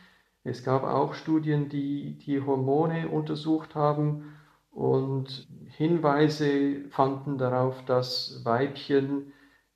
Es 0.44 0.62
gab 0.62 0.84
auch 0.84 1.14
Studien, 1.14 1.68
die 1.68 2.16
die 2.18 2.40
Hormone 2.40 3.08
untersucht 3.08 3.74
haben 3.74 4.36
und 4.70 5.48
Hinweise 5.66 6.88
fanden 6.90 7.38
darauf, 7.38 7.84
dass 7.86 8.44
Weibchen 8.44 9.32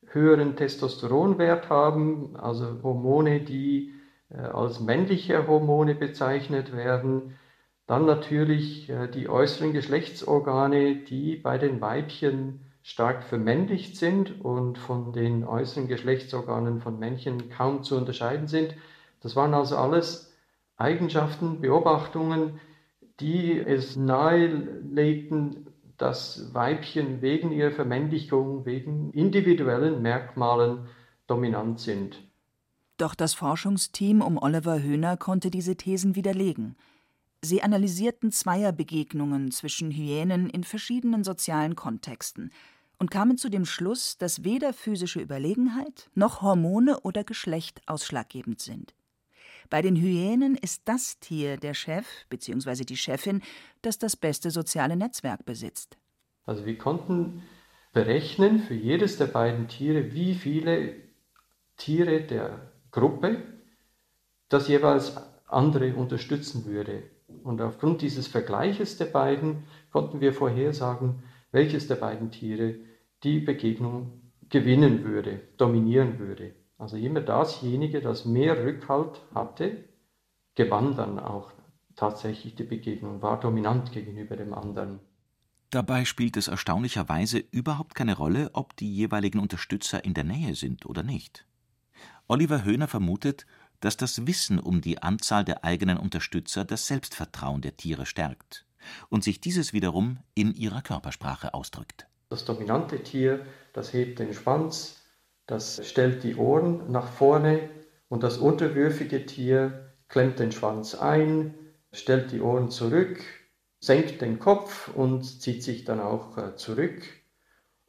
höheren 0.06 0.54
Testosteronwert 0.54 1.68
haben, 1.68 2.36
also 2.36 2.80
Hormone, 2.80 3.40
die 3.40 3.92
äh, 4.28 4.36
als 4.36 4.78
männliche 4.78 5.48
Hormone 5.48 5.96
bezeichnet 5.96 6.76
werden. 6.76 7.34
Dann 7.86 8.06
natürlich 8.06 8.88
äh, 8.88 9.08
die 9.08 9.28
äußeren 9.28 9.72
Geschlechtsorgane, 9.72 10.96
die 10.96 11.36
bei 11.36 11.58
den 11.58 11.80
Weibchen 11.80 12.60
stark 12.82 13.24
vermännlicht 13.24 13.96
sind 13.96 14.44
und 14.44 14.78
von 14.78 15.12
den 15.12 15.44
äußeren 15.44 15.88
Geschlechtsorganen 15.88 16.80
von 16.80 16.98
Männchen 16.98 17.48
kaum 17.50 17.82
zu 17.82 17.96
unterscheiden 17.96 18.46
sind. 18.46 18.74
Das 19.20 19.36
waren 19.36 19.54
also 19.54 19.76
alles 19.76 20.34
Eigenschaften, 20.76 21.60
Beobachtungen, 21.60 22.60
die 23.20 23.58
es 23.58 23.96
nahelegten, 23.96 25.66
dass 25.96 26.52
Weibchen 26.52 27.22
wegen 27.22 27.52
ihrer 27.52 27.70
Vermännlichung, 27.70 28.66
wegen 28.66 29.12
individuellen 29.12 30.02
Merkmalen 30.02 30.88
dominant 31.26 31.80
sind. 31.80 32.20
Doch 32.98 33.14
das 33.14 33.34
Forschungsteam 33.34 34.20
um 34.20 34.36
Oliver 34.38 34.82
Höhner 34.82 35.16
konnte 35.16 35.50
diese 35.50 35.76
Thesen 35.76 36.16
widerlegen. 36.16 36.76
Sie 37.44 37.62
analysierten 37.62 38.32
Zweierbegegnungen 38.32 39.50
zwischen 39.50 39.90
Hyänen 39.90 40.48
in 40.48 40.64
verschiedenen 40.64 41.24
sozialen 41.24 41.76
Kontexten 41.76 42.50
und 42.98 43.10
kamen 43.10 43.36
zu 43.36 43.50
dem 43.50 43.66
Schluss, 43.66 44.16
dass 44.16 44.44
weder 44.44 44.72
physische 44.72 45.20
Überlegenheit 45.20 46.08
noch 46.14 46.40
Hormone 46.40 47.00
oder 47.00 47.22
Geschlecht 47.22 47.82
ausschlaggebend 47.84 48.62
sind. 48.62 48.94
Bei 49.68 49.82
den 49.82 49.94
Hyänen 49.94 50.54
ist 50.54 50.82
das 50.86 51.18
Tier 51.20 51.58
der 51.58 51.74
Chef 51.74 52.06
bzw. 52.30 52.84
die 52.84 52.96
Chefin, 52.96 53.42
das 53.82 53.98
das 53.98 54.16
beste 54.16 54.50
soziale 54.50 54.96
Netzwerk 54.96 55.44
besitzt. 55.44 55.98
Also 56.46 56.64
wir 56.64 56.78
konnten 56.78 57.42
berechnen 57.92 58.60
für 58.60 58.74
jedes 58.74 59.18
der 59.18 59.26
beiden 59.26 59.68
Tiere, 59.68 60.14
wie 60.14 60.34
viele 60.34 60.94
Tiere 61.76 62.22
der 62.22 62.72
Gruppe 62.90 63.42
das 64.48 64.66
jeweils 64.68 65.18
andere 65.46 65.94
unterstützen 65.94 66.64
würde. 66.64 67.02
Und 67.42 67.60
aufgrund 67.60 68.02
dieses 68.02 68.26
Vergleiches 68.26 68.96
der 68.96 69.06
beiden 69.06 69.64
konnten 69.90 70.20
wir 70.20 70.32
vorhersagen, 70.32 71.22
welches 71.52 71.86
der 71.86 71.96
beiden 71.96 72.30
Tiere 72.30 72.76
die 73.22 73.40
Begegnung 73.40 74.20
gewinnen 74.48 75.04
würde, 75.04 75.40
dominieren 75.56 76.18
würde. 76.18 76.54
Also 76.78 76.96
immer 76.96 77.20
dasjenige, 77.20 78.00
das 78.00 78.24
mehr 78.24 78.64
Rückhalt 78.64 79.20
hatte, 79.34 79.84
gewann 80.54 80.96
dann 80.96 81.18
auch 81.18 81.52
tatsächlich 81.96 82.54
die 82.54 82.64
Begegnung, 82.64 83.22
war 83.22 83.38
dominant 83.40 83.92
gegenüber 83.92 84.36
dem 84.36 84.52
anderen. 84.52 85.00
Dabei 85.70 86.04
spielt 86.04 86.36
es 86.36 86.48
erstaunlicherweise 86.48 87.38
überhaupt 87.50 87.94
keine 87.94 88.16
Rolle, 88.16 88.50
ob 88.52 88.76
die 88.76 88.94
jeweiligen 88.94 89.40
Unterstützer 89.40 90.04
in 90.04 90.14
der 90.14 90.24
Nähe 90.24 90.54
sind 90.54 90.86
oder 90.86 91.02
nicht. 91.02 91.46
Oliver 92.26 92.64
Höhner 92.64 92.88
vermutet, 92.88 93.44
dass 93.84 93.98
das 93.98 94.26
Wissen 94.26 94.58
um 94.58 94.80
die 94.80 95.02
Anzahl 95.02 95.44
der 95.44 95.62
eigenen 95.62 95.98
Unterstützer 95.98 96.64
das 96.64 96.86
Selbstvertrauen 96.86 97.60
der 97.60 97.76
Tiere 97.76 98.06
stärkt 98.06 98.64
und 99.10 99.22
sich 99.22 99.40
dieses 99.40 99.74
wiederum 99.74 100.18
in 100.34 100.54
ihrer 100.54 100.80
Körpersprache 100.80 101.52
ausdrückt. 101.52 102.06
Das 102.30 102.46
dominante 102.46 103.02
Tier, 103.02 103.44
das 103.74 103.92
hebt 103.92 104.18
den 104.18 104.32
Schwanz, 104.32 105.02
das 105.46 105.86
stellt 105.86 106.24
die 106.24 106.36
Ohren 106.36 106.90
nach 106.90 107.08
vorne 107.08 107.68
und 108.08 108.22
das 108.22 108.38
unterwürfige 108.38 109.26
Tier 109.26 109.92
klemmt 110.08 110.38
den 110.38 110.52
Schwanz 110.52 110.94
ein, 110.94 111.54
stellt 111.92 112.32
die 112.32 112.40
Ohren 112.40 112.70
zurück, 112.70 113.22
senkt 113.80 114.22
den 114.22 114.38
Kopf 114.38 114.88
und 114.94 115.24
zieht 115.42 115.62
sich 115.62 115.84
dann 115.84 116.00
auch 116.00 116.38
äh, 116.38 116.56
zurück. 116.56 117.02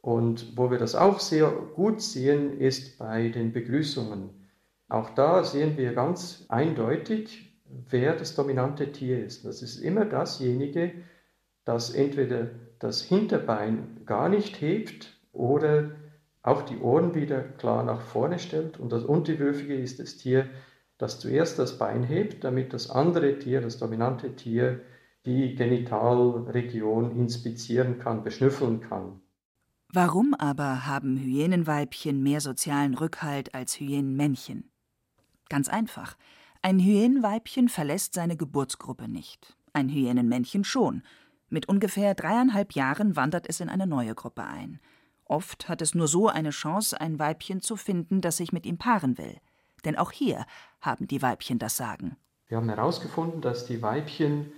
Und 0.02 0.56
wo 0.56 0.70
wir 0.70 0.78
das 0.78 0.94
auch 0.94 1.20
sehr 1.20 1.50
gut 1.50 2.02
sehen, 2.02 2.60
ist 2.60 2.98
bei 2.98 3.28
den 3.30 3.52
Begrüßungen. 3.52 4.45
Auch 4.88 5.10
da 5.10 5.42
sehen 5.42 5.76
wir 5.76 5.94
ganz 5.94 6.44
eindeutig, 6.48 7.60
wer 7.88 8.14
das 8.14 8.34
dominante 8.34 8.92
Tier 8.92 9.24
ist. 9.24 9.44
Das 9.44 9.62
ist 9.62 9.78
immer 9.78 10.04
dasjenige, 10.04 10.92
das 11.64 11.92
entweder 11.92 12.50
das 12.78 13.02
Hinterbein 13.02 14.02
gar 14.06 14.28
nicht 14.28 14.60
hebt 14.60 15.20
oder 15.32 15.90
auch 16.42 16.62
die 16.62 16.78
Ohren 16.78 17.14
wieder 17.14 17.40
klar 17.40 17.82
nach 17.82 18.00
vorne 18.00 18.38
stellt. 18.38 18.78
Und 18.78 18.92
das 18.92 19.04
Unterwürfige 19.04 19.74
ist 19.74 19.98
das 19.98 20.16
Tier, 20.16 20.48
das 20.98 21.18
zuerst 21.18 21.58
das 21.58 21.78
Bein 21.78 22.04
hebt, 22.04 22.44
damit 22.44 22.72
das 22.72 22.88
andere 22.88 23.38
Tier, 23.40 23.60
das 23.60 23.78
dominante 23.78 24.36
Tier, 24.36 24.80
die 25.26 25.56
Genitalregion 25.56 27.10
inspizieren 27.18 27.98
kann, 27.98 28.22
beschnüffeln 28.22 28.80
kann. 28.80 29.20
Warum 29.92 30.34
aber 30.34 30.86
haben 30.86 31.18
Hyänenweibchen 31.18 32.22
mehr 32.22 32.40
sozialen 32.40 32.94
Rückhalt 32.94 33.54
als 33.54 33.80
Hyänenmännchen? 33.80 34.70
Ganz 35.48 35.68
einfach. 35.68 36.16
Ein 36.62 36.78
Hyänenweibchen 36.78 37.68
verlässt 37.68 38.14
seine 38.14 38.36
Geburtsgruppe 38.36 39.08
nicht. 39.08 39.56
Ein 39.72 39.88
Hyänenmännchen 39.88 40.64
schon. 40.64 41.02
Mit 41.48 41.68
ungefähr 41.68 42.14
dreieinhalb 42.14 42.72
Jahren 42.72 43.14
wandert 43.14 43.48
es 43.48 43.60
in 43.60 43.68
eine 43.68 43.86
neue 43.86 44.14
Gruppe 44.14 44.44
ein. 44.44 44.80
Oft 45.24 45.68
hat 45.68 45.82
es 45.82 45.94
nur 45.94 46.08
so 46.08 46.28
eine 46.28 46.50
Chance, 46.50 47.00
ein 47.00 47.18
Weibchen 47.18 47.60
zu 47.60 47.76
finden, 47.76 48.20
das 48.20 48.38
sich 48.38 48.52
mit 48.52 48.66
ihm 48.66 48.78
paaren 48.78 49.18
will. 49.18 49.36
Denn 49.84 49.96
auch 49.96 50.12
hier 50.12 50.46
haben 50.80 51.06
die 51.06 51.22
Weibchen 51.22 51.58
das 51.58 51.76
Sagen. 51.76 52.16
Wir 52.48 52.56
haben 52.58 52.68
herausgefunden, 52.68 53.40
dass 53.40 53.66
die 53.66 53.82
Weibchen 53.82 54.52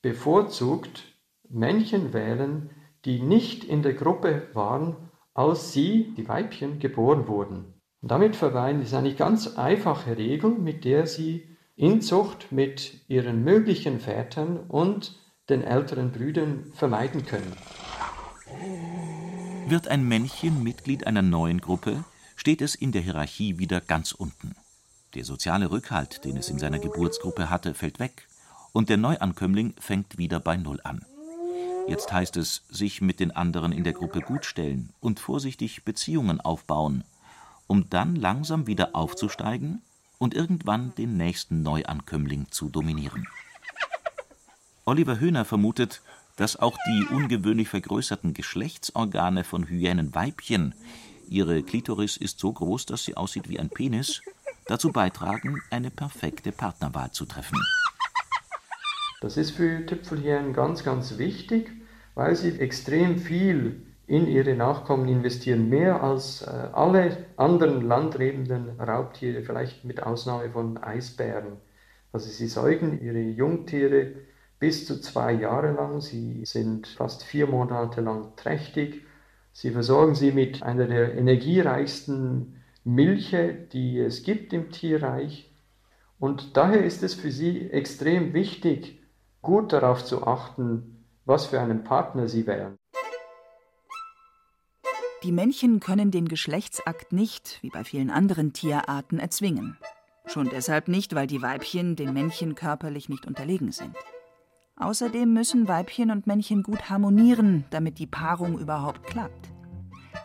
bevorzugt 0.00 1.04
Männchen 1.48 2.12
wählen, 2.12 2.70
die 3.04 3.20
nicht 3.20 3.64
in 3.64 3.82
der 3.82 3.94
Gruppe 3.94 4.48
waren, 4.54 4.96
als 5.34 5.72
sie, 5.72 6.14
die 6.16 6.28
Weibchen, 6.28 6.78
geboren 6.78 7.26
wurden. 7.26 7.74
Und 8.02 8.10
damit 8.10 8.34
verweinen 8.34 8.82
ist 8.82 8.94
eine 8.94 9.14
ganz 9.14 9.56
einfache 9.56 10.16
Regel, 10.16 10.50
mit 10.50 10.84
der 10.84 11.06
sie 11.06 11.46
Inzucht 11.76 12.50
mit 12.50 13.00
ihren 13.08 13.44
möglichen 13.44 14.00
Vätern 14.00 14.58
und 14.58 15.18
den 15.48 15.62
älteren 15.62 16.10
Brüdern 16.10 16.64
vermeiden 16.74 17.24
können. 17.24 17.52
Wird 19.68 19.88
ein 19.88 20.06
Männchen 20.06 20.62
Mitglied 20.62 21.06
einer 21.06 21.22
neuen 21.22 21.60
Gruppe, 21.60 22.04
steht 22.34 22.60
es 22.60 22.74
in 22.74 22.90
der 22.90 23.02
Hierarchie 23.02 23.58
wieder 23.58 23.80
ganz 23.80 24.12
unten. 24.12 24.56
Der 25.14 25.24
soziale 25.24 25.70
Rückhalt, 25.70 26.24
den 26.24 26.36
es 26.36 26.50
in 26.50 26.58
seiner 26.58 26.80
Geburtsgruppe 26.80 27.50
hatte, 27.50 27.72
fällt 27.72 28.00
weg, 28.00 28.26
und 28.72 28.88
der 28.88 28.96
Neuankömmling 28.96 29.74
fängt 29.78 30.18
wieder 30.18 30.40
bei 30.40 30.56
Null 30.56 30.80
an. 30.82 31.04
Jetzt 31.86 32.12
heißt 32.12 32.36
es, 32.36 32.64
sich 32.68 33.00
mit 33.00 33.20
den 33.20 33.30
anderen 33.30 33.70
in 33.70 33.84
der 33.84 33.92
Gruppe 33.92 34.20
gutstellen 34.20 34.90
und 35.00 35.20
vorsichtig 35.20 35.84
Beziehungen 35.84 36.40
aufbauen, 36.40 37.04
um 37.72 37.88
dann 37.88 38.16
langsam 38.16 38.66
wieder 38.66 38.94
aufzusteigen 38.94 39.80
und 40.18 40.34
irgendwann 40.34 40.94
den 40.96 41.16
nächsten 41.16 41.62
Neuankömmling 41.62 42.48
zu 42.50 42.68
dominieren. 42.68 43.26
Oliver 44.84 45.18
Höhner 45.18 45.46
vermutet, 45.46 46.02
dass 46.36 46.58
auch 46.58 46.76
die 46.86 47.06
ungewöhnlich 47.06 47.70
vergrößerten 47.70 48.34
Geschlechtsorgane 48.34 49.42
von 49.42 49.66
Hyänenweibchen 49.66 50.74
ihre 51.30 51.62
Klitoris 51.62 52.18
ist 52.18 52.40
so 52.40 52.52
groß, 52.52 52.84
dass 52.84 53.04
sie 53.04 53.16
aussieht 53.16 53.48
wie 53.48 53.58
ein 53.58 53.70
Penis, 53.70 54.20
dazu 54.66 54.92
beitragen, 54.92 55.62
eine 55.70 55.90
perfekte 55.90 56.52
Partnerwahl 56.52 57.12
zu 57.12 57.24
treffen. 57.24 57.58
Das 59.22 59.38
ist 59.38 59.52
für 59.52 59.86
Tüpfelhyänen 59.86 60.52
ganz, 60.52 60.84
ganz 60.84 61.16
wichtig, 61.16 61.70
weil 62.14 62.36
sie 62.36 62.50
extrem 62.50 63.18
viel 63.18 63.80
in 64.12 64.28
ihre 64.28 64.54
Nachkommen 64.54 65.08
investieren, 65.08 65.70
mehr 65.70 66.02
als 66.02 66.42
äh, 66.42 66.50
alle 66.74 67.16
anderen 67.38 67.80
landlebenden 67.80 68.78
Raubtiere, 68.78 69.42
vielleicht 69.42 69.86
mit 69.86 70.02
Ausnahme 70.02 70.50
von 70.50 70.76
Eisbären. 70.76 71.56
Also 72.12 72.28
sie 72.28 72.46
säugen 72.46 73.00
ihre 73.00 73.22
Jungtiere 73.22 74.12
bis 74.58 74.86
zu 74.86 75.00
zwei 75.00 75.32
Jahre 75.32 75.72
lang, 75.72 76.02
sie 76.02 76.44
sind 76.44 76.88
fast 76.88 77.24
vier 77.24 77.46
Monate 77.46 78.02
lang 78.02 78.36
trächtig, 78.36 79.00
sie 79.54 79.70
versorgen 79.70 80.14
sie 80.14 80.30
mit 80.30 80.62
einer 80.62 80.88
der 80.88 81.14
energiereichsten 81.14 82.62
Milche, 82.84 83.54
die 83.72 83.98
es 83.98 84.24
gibt 84.24 84.52
im 84.52 84.70
Tierreich. 84.70 85.50
Und 86.18 86.58
daher 86.58 86.84
ist 86.84 87.02
es 87.02 87.14
für 87.14 87.30
sie 87.30 87.70
extrem 87.70 88.34
wichtig, 88.34 89.02
gut 89.40 89.72
darauf 89.72 90.04
zu 90.04 90.26
achten, 90.26 91.02
was 91.24 91.46
für 91.46 91.62
einen 91.62 91.82
Partner 91.82 92.28
sie 92.28 92.46
wählen. 92.46 92.76
Die 95.22 95.30
Männchen 95.30 95.78
können 95.78 96.10
den 96.10 96.26
Geschlechtsakt 96.26 97.12
nicht, 97.12 97.58
wie 97.62 97.70
bei 97.70 97.84
vielen 97.84 98.10
anderen 98.10 98.52
Tierarten, 98.52 99.20
erzwingen. 99.20 99.76
Schon 100.26 100.48
deshalb 100.50 100.88
nicht, 100.88 101.14
weil 101.14 101.28
die 101.28 101.42
Weibchen 101.42 101.94
den 101.94 102.12
Männchen 102.12 102.56
körperlich 102.56 103.08
nicht 103.08 103.26
unterlegen 103.26 103.70
sind. 103.70 103.94
Außerdem 104.76 105.32
müssen 105.32 105.68
Weibchen 105.68 106.10
und 106.10 106.26
Männchen 106.26 106.64
gut 106.64 106.90
harmonieren, 106.90 107.64
damit 107.70 108.00
die 108.00 108.08
Paarung 108.08 108.58
überhaupt 108.58 109.04
klappt. 109.04 109.52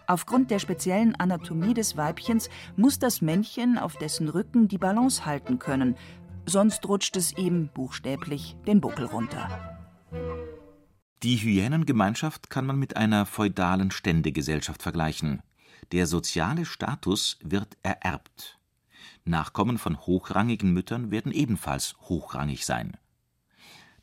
Aufgrund 0.07 0.49
der 0.49 0.57
speziellen 0.57 1.13
Anatomie 1.15 1.75
des 1.75 1.95
Weibchens 1.95 2.49
muss 2.75 2.97
das 2.97 3.21
Männchen 3.21 3.77
auf 3.77 3.97
dessen 3.97 4.29
Rücken 4.29 4.67
die 4.67 4.79
Balance 4.79 5.25
halten 5.27 5.60
können, 5.60 5.95
sonst 6.47 6.88
rutscht 6.88 7.15
es 7.17 7.38
ihm 7.38 7.69
buchstäblich 7.71 8.55
den 8.65 8.81
Buckel 8.81 9.05
runter. 9.05 9.77
Die 11.23 11.38
Hyänengemeinschaft 11.38 12.51
kann 12.51 12.67
man 12.67 12.77
mit 12.77 12.95
einer 12.95 13.25
feudalen 13.25 13.89
Ständegesellschaft 13.89 14.84
vergleichen. 14.84 15.41
Der 15.91 16.06
soziale 16.06 16.63
Status 16.63 17.39
wird 17.41 17.75
ererbt. 17.82 18.60
Nachkommen 19.25 19.80
von 19.80 19.99
hochrangigen 19.99 20.71
Müttern 20.73 21.10
werden 21.10 21.32
ebenfalls 21.32 21.95
hochrangig 22.01 22.67
sein. 22.67 22.97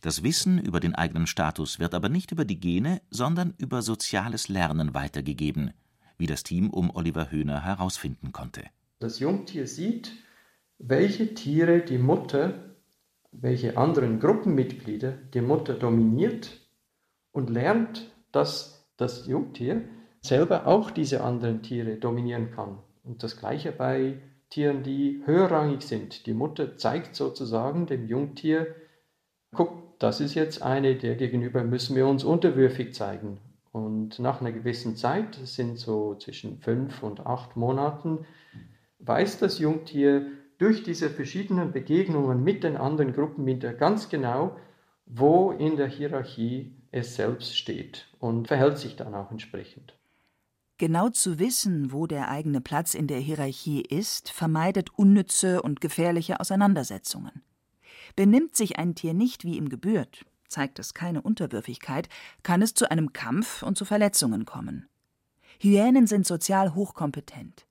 Das 0.01 0.25
Wissen 0.25 0.59
über 0.59 0.81
den 0.81 0.97
eigenen 0.97 1.29
Status 1.29 1.79
wird 1.79 1.95
aber 1.95 2.09
nicht 2.09 2.33
über 2.33 2.45
die 2.45 2.59
Gene, 2.59 3.01
sondern 3.11 3.55
über 3.59 3.81
soziales 3.81 4.49
Lernen 4.49 4.93
weitergegeben, 4.93 5.73
wie 6.19 6.27
das 6.27 6.43
Team 6.43 6.69
um 6.69 6.91
Oliver 6.91 7.31
Höhner 7.31 7.63
herausfinden 7.63 8.33
konnte. 8.33 8.65
Das 8.99 9.21
Jungtier 9.21 9.69
sieht, 9.69 10.13
welche 10.79 11.35
Tiere 11.35 11.81
die 11.81 11.99
Mutter, 11.99 12.75
welche 13.31 13.77
anderen 13.77 14.19
Gruppenmitglieder 14.19 15.13
die 15.13 15.41
Mutter 15.41 15.75
dominiert 15.75 16.64
und 17.35 17.51
lernt, 17.51 18.11
dass 18.33 18.89
das 18.97 19.27
Jungtier 19.27 19.83
selber 20.23 20.67
auch 20.67 20.91
diese 20.91 21.23
anderen 21.23 21.63
Tiere 21.63 21.97
dominieren 21.97 22.51
kann. 22.53 22.79
Und 23.03 23.23
das 23.23 23.37
gleiche 23.37 23.73
bei 23.73 24.15
Tieren, 24.49 24.83
die 24.83 25.21
höherrangig 25.27 25.83
sind. 25.83 26.27
Die 26.27 26.33
Mutter 26.33 26.79
zeigt 26.79 27.15
sozusagen 27.15 27.87
dem 27.87 28.07
Jungtier, 28.07 28.69
guck, 29.55 29.99
das 29.99 30.21
ist 30.21 30.35
jetzt 30.35 30.63
eine, 30.63 30.95
der 30.97 31.17
gegenüber 31.17 31.65
müssen 31.65 31.97
wir 31.97 32.07
uns 32.07 32.25
unterwürfig 32.25 32.95
zeigen. 32.95 33.39
Und 33.73 34.21
nach 34.21 34.41
einer 34.41 34.53
gewissen 34.53 34.97
Zeit, 34.97 35.41
das 35.41 35.57
sind 35.57 35.79
so 35.79 36.15
zwischen 36.15 36.59
fünf 36.59 37.03
und 37.03 37.27
acht 37.27 37.57
Monaten, 37.57 38.27
weiß 39.01 39.41
das 39.41 39.59
Jungtier, 39.59 40.27
durch 40.59 40.85
diese 40.85 41.11
verschiedenen 41.11 41.73
Begegnungen 41.73 42.45
mit 42.45 42.63
den 42.63 42.77
anderen 42.77 43.13
Gruppenmitgliedern 43.13 43.77
ganz 43.77 44.09
genau, 44.09 44.57
wo 45.05 45.51
in 45.51 45.77
der 45.77 45.89
Hierarchie 45.89 46.77
es 46.95 47.17
selbst 47.17 47.57
steht 47.57 48.07
und 48.21 48.47
verhält 48.47 48.79
sich 48.79 48.95
dann 48.95 49.15
auch 49.15 49.31
entsprechend. 49.33 49.95
Genau 50.79 51.09
zu 51.09 51.39
wissen, 51.39 51.93
wo 51.93 52.07
der 52.07 52.29
eigene 52.29 52.61
Platz 52.61 52.95
in 52.95 53.09
der 53.09 53.19
Hierarchie 53.19 53.83
ist, 53.83 54.31
vermeidet 54.31 54.91
unnütze 54.97 55.61
und 55.63 55.81
gefährliche 55.81 56.41
Auseinandersetzungen. 56.41 57.43
Benimmt 58.17 58.57
sich 58.57 58.79
ein 58.79 58.95
Tier 58.95 59.13
nicht, 59.13 59.45
wie 59.45 59.57
ihm 59.57 59.69
gebührt, 59.69 60.25
zeigt 60.49 60.79
es 60.79 60.95
keine 60.95 61.23
Unterwürfigkeit, 61.23 62.09
kann 62.45 62.63
es 62.63 62.75
zu 62.75 62.89
einem 62.91 63.13
Kampf 63.13 63.63
und 63.63 63.77
zu 63.77 63.85
Verletzungen 63.85 64.45
kommen. 64.45 64.89
Hyänen 65.59 66.07
sind 66.07 66.27
sozial 66.27 66.75
hochkompetent. 66.75 67.67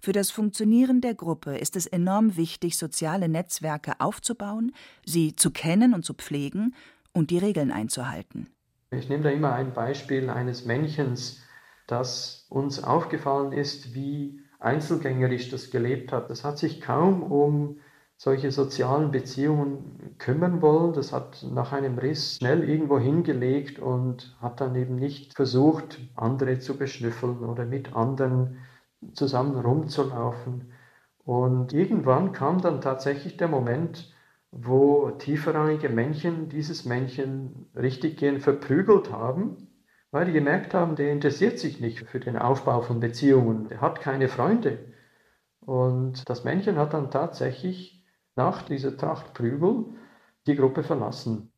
Für 0.00 0.12
das 0.12 0.30
Funktionieren 0.30 1.00
der 1.00 1.14
Gruppe 1.14 1.58
ist 1.58 1.76
es 1.76 1.86
enorm 1.86 2.36
wichtig, 2.36 2.76
soziale 2.76 3.28
Netzwerke 3.28 4.00
aufzubauen, 4.00 4.72
sie 5.04 5.36
zu 5.36 5.50
kennen 5.50 5.94
und 5.94 6.04
zu 6.04 6.14
pflegen 6.14 6.74
und 7.16 7.30
die 7.30 7.38
Regeln 7.38 7.72
einzuhalten. 7.72 8.46
Ich 8.90 9.08
nehme 9.08 9.24
da 9.24 9.30
immer 9.30 9.54
ein 9.54 9.72
Beispiel 9.72 10.28
eines 10.28 10.66
Männchens, 10.66 11.42
das 11.86 12.46
uns 12.50 12.84
aufgefallen 12.84 13.52
ist, 13.52 13.94
wie 13.94 14.40
einzelgängerisch 14.60 15.50
das 15.50 15.70
gelebt 15.70 16.12
hat. 16.12 16.30
Das 16.30 16.44
hat 16.44 16.58
sich 16.58 16.80
kaum 16.80 17.22
um 17.22 17.78
solche 18.18 18.52
sozialen 18.52 19.10
Beziehungen 19.10 20.14
kümmern 20.18 20.60
wollen. 20.62 20.92
Das 20.92 21.12
hat 21.12 21.44
nach 21.50 21.72
einem 21.72 21.98
Riss 21.98 22.36
schnell 22.36 22.68
irgendwo 22.68 22.98
hingelegt 22.98 23.78
und 23.78 24.36
hat 24.40 24.60
dann 24.60 24.74
eben 24.74 24.96
nicht 24.96 25.34
versucht, 25.34 25.98
andere 26.16 26.58
zu 26.58 26.76
beschnüffeln 26.76 27.38
oder 27.40 27.64
mit 27.64 27.94
anderen 27.94 28.58
zusammen 29.14 29.56
rumzulaufen. 29.56 30.72
Und 31.24 31.72
irgendwann 31.72 32.32
kam 32.32 32.60
dann 32.60 32.80
tatsächlich 32.80 33.36
der 33.36 33.48
Moment, 33.48 34.14
wo 34.50 35.10
tieferrangige 35.10 35.88
Männchen 35.88 36.48
dieses 36.48 36.84
Männchen 36.84 37.66
richtig 37.74 38.16
gehen 38.16 38.40
verprügelt 38.40 39.12
haben, 39.12 39.68
weil 40.10 40.26
die 40.26 40.32
gemerkt 40.32 40.72
haben, 40.72 40.96
der 40.96 41.12
interessiert 41.12 41.58
sich 41.58 41.80
nicht 41.80 42.00
für 42.08 42.20
den 42.20 42.36
Aufbau 42.36 42.80
von 42.80 43.00
Beziehungen, 43.00 43.68
der 43.68 43.80
hat 43.80 44.00
keine 44.00 44.28
Freunde. 44.28 44.78
Und 45.60 46.28
das 46.28 46.44
Männchen 46.44 46.76
hat 46.76 46.94
dann 46.94 47.10
tatsächlich 47.10 48.04
nach 48.36 48.62
dieser 48.62 48.96
Tracht 48.96 49.34
Prügel 49.34 49.86
die 50.46 50.54
Gruppe 50.54 50.82
verlassen. 50.84 51.50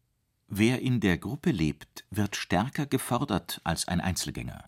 Wer 0.48 0.81
in 0.81 1.01
der 1.01 1.18
Gruppe 1.18 1.51
lebt, 1.51 2.07
wird 2.11 2.35
stärker 2.35 2.87
gefordert 2.87 3.61
als 3.64 3.87
ein 3.87 4.01
Einzelgänger. 4.01 4.64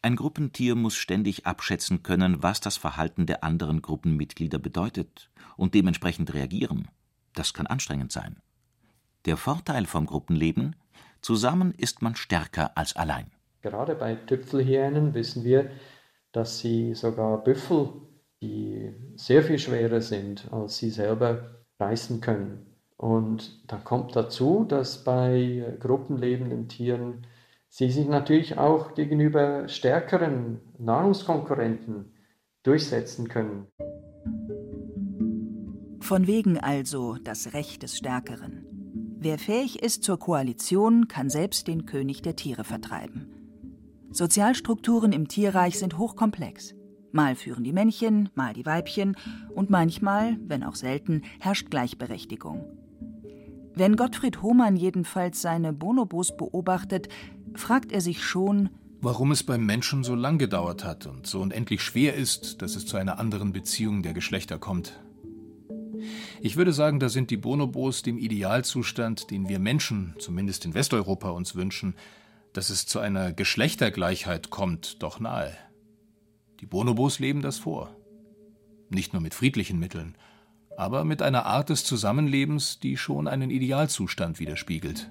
Ein 0.00 0.14
Gruppentier 0.14 0.76
muss 0.76 0.94
ständig 0.94 1.46
abschätzen 1.46 2.04
können, 2.04 2.42
was 2.42 2.60
das 2.60 2.76
Verhalten 2.76 3.26
der 3.26 3.42
anderen 3.42 3.82
Gruppenmitglieder 3.82 4.60
bedeutet 4.60 5.30
und 5.56 5.74
dementsprechend 5.74 6.32
reagieren. 6.32 6.88
Das 7.36 7.54
kann 7.54 7.68
anstrengend 7.68 8.10
sein. 8.10 8.42
Der 9.26 9.36
Vorteil 9.36 9.86
vom 9.86 10.06
Gruppenleben: 10.06 10.74
zusammen 11.20 11.72
ist 11.76 12.02
man 12.02 12.16
stärker 12.16 12.76
als 12.76 12.96
allein. 12.96 13.30
Gerade 13.62 13.94
bei 13.94 14.16
Tüpfelhyänen 14.16 15.14
wissen 15.14 15.44
wir, 15.44 15.70
dass 16.32 16.58
sie 16.58 16.94
sogar 16.94 17.44
Büffel 17.44 17.88
die 18.42 18.92
sehr 19.16 19.42
viel 19.42 19.58
schwerer 19.58 20.00
sind, 20.00 20.52
als 20.52 20.78
sie 20.78 20.90
selber 20.90 21.62
reißen 21.78 22.20
können. 22.20 22.66
Und 22.96 23.62
da 23.70 23.76
kommt 23.76 24.16
dazu, 24.16 24.64
dass 24.64 25.04
bei 25.04 25.76
gruppenlebenden 25.80 26.68
Tieren 26.68 27.26
sie 27.68 27.90
sich 27.90 28.06
natürlich 28.06 28.58
auch 28.58 28.94
gegenüber 28.94 29.68
stärkeren 29.68 30.60
Nahrungskonkurrenten 30.78 32.12
durchsetzen 32.62 33.28
können. 33.28 33.66
Von 36.06 36.28
wegen 36.28 36.56
also 36.56 37.16
das 37.24 37.52
Recht 37.52 37.82
des 37.82 37.96
Stärkeren. 37.96 38.64
Wer 39.18 39.40
fähig 39.40 39.82
ist 39.82 40.04
zur 40.04 40.20
Koalition, 40.20 41.08
kann 41.08 41.30
selbst 41.30 41.66
den 41.66 41.84
König 41.84 42.22
der 42.22 42.36
Tiere 42.36 42.62
vertreiben. 42.62 43.26
Sozialstrukturen 44.12 45.12
im 45.12 45.26
Tierreich 45.26 45.80
sind 45.80 45.98
hochkomplex. 45.98 46.76
Mal 47.10 47.34
führen 47.34 47.64
die 47.64 47.72
Männchen, 47.72 48.28
mal 48.36 48.52
die 48.52 48.64
Weibchen 48.64 49.16
und 49.52 49.68
manchmal, 49.68 50.38
wenn 50.46 50.62
auch 50.62 50.76
selten, 50.76 51.22
herrscht 51.40 51.70
Gleichberechtigung. 51.72 52.64
Wenn 53.74 53.96
Gottfried 53.96 54.42
Hohmann 54.42 54.76
jedenfalls 54.76 55.42
seine 55.42 55.72
Bonobos 55.72 56.36
beobachtet, 56.36 57.08
fragt 57.54 57.90
er 57.90 58.00
sich 58.00 58.22
schon, 58.22 58.68
warum 59.00 59.32
es 59.32 59.42
beim 59.42 59.66
Menschen 59.66 60.04
so 60.04 60.14
lang 60.14 60.38
gedauert 60.38 60.84
hat 60.84 61.06
und 61.06 61.26
so 61.26 61.40
unendlich 61.40 61.82
schwer 61.82 62.14
ist, 62.14 62.62
dass 62.62 62.76
es 62.76 62.86
zu 62.86 62.96
einer 62.96 63.18
anderen 63.18 63.52
Beziehung 63.52 64.04
der 64.04 64.14
Geschlechter 64.14 64.60
kommt. 64.60 65.00
Ich 66.40 66.56
würde 66.56 66.72
sagen, 66.72 67.00
da 67.00 67.08
sind 67.08 67.30
die 67.30 67.36
Bonobos 67.36 68.02
dem 68.02 68.18
Idealzustand, 68.18 69.30
den 69.30 69.48
wir 69.48 69.58
Menschen, 69.58 70.14
zumindest 70.18 70.64
in 70.64 70.74
Westeuropa, 70.74 71.30
uns 71.30 71.54
wünschen, 71.54 71.94
dass 72.52 72.70
es 72.70 72.86
zu 72.86 72.98
einer 72.98 73.32
Geschlechtergleichheit 73.32 74.50
kommt, 74.50 75.02
doch 75.02 75.20
nahe. 75.20 75.56
Die 76.60 76.66
Bonobos 76.66 77.18
leben 77.18 77.42
das 77.42 77.58
vor. 77.58 77.94
Nicht 78.88 79.12
nur 79.12 79.20
mit 79.20 79.34
friedlichen 79.34 79.78
Mitteln, 79.78 80.16
aber 80.76 81.04
mit 81.04 81.22
einer 81.22 81.46
Art 81.46 81.70
des 81.70 81.84
Zusammenlebens, 81.84 82.78
die 82.78 82.96
schon 82.96 83.28
einen 83.28 83.50
Idealzustand 83.50 84.38
widerspiegelt. 84.38 85.10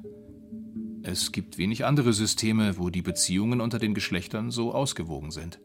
Es 1.04 1.32
gibt 1.32 1.58
wenig 1.58 1.86
andere 1.86 2.14
Systeme, 2.14 2.78
wo 2.80 2.90
die 2.90 3.04
Beziehungen 3.04 3.62
unter 3.62 3.78
den 3.78 3.94
Geschlechtern 3.94 4.50
so 4.50 4.74
ausgewogen 4.74 5.30
sind. 5.30 5.60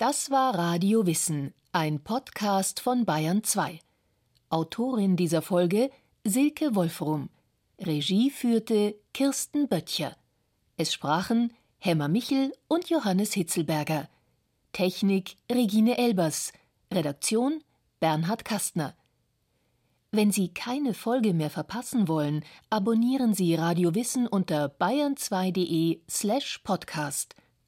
Das 0.00 0.30
war 0.30 0.54
Radio 0.54 1.04
Wissen 1.04 1.52
ein 1.72 2.00
Podcast 2.02 2.80
von 2.80 3.04
Bayern 3.04 3.44
2. 3.44 3.80
Autorin 4.48 5.14
dieser 5.14 5.42
Folge 5.42 5.90
Silke 6.24 6.74
Wolfrum. 6.74 7.28
Regie 7.78 8.30
führte 8.30 8.94
Kirsten 9.12 9.68
Böttcher. 9.68 10.16
Es 10.78 10.94
sprachen 10.94 11.52
Hemmer 11.76 12.08
Michel 12.08 12.54
und 12.66 12.88
Johannes 12.88 13.34
Hitzelberger. 13.34 14.08
Technik 14.72 15.36
Regine 15.52 15.98
Elbers. 15.98 16.54
Redaktion 16.90 17.62
Bernhard 17.98 18.46
Kastner. 18.46 18.96
Wenn 20.12 20.32
Sie 20.32 20.48
keine 20.48 20.94
Folge 20.94 21.34
mehr 21.34 21.50
verpassen 21.50 22.08
wollen, 22.08 22.42
abonnieren 22.70 23.34
Sie 23.34 23.54
Radio 23.54 23.94
Wissen 23.94 24.26
unter 24.26 24.74
bayern2.de 24.80 26.00
slash 26.08 26.60
podcast 26.64 27.34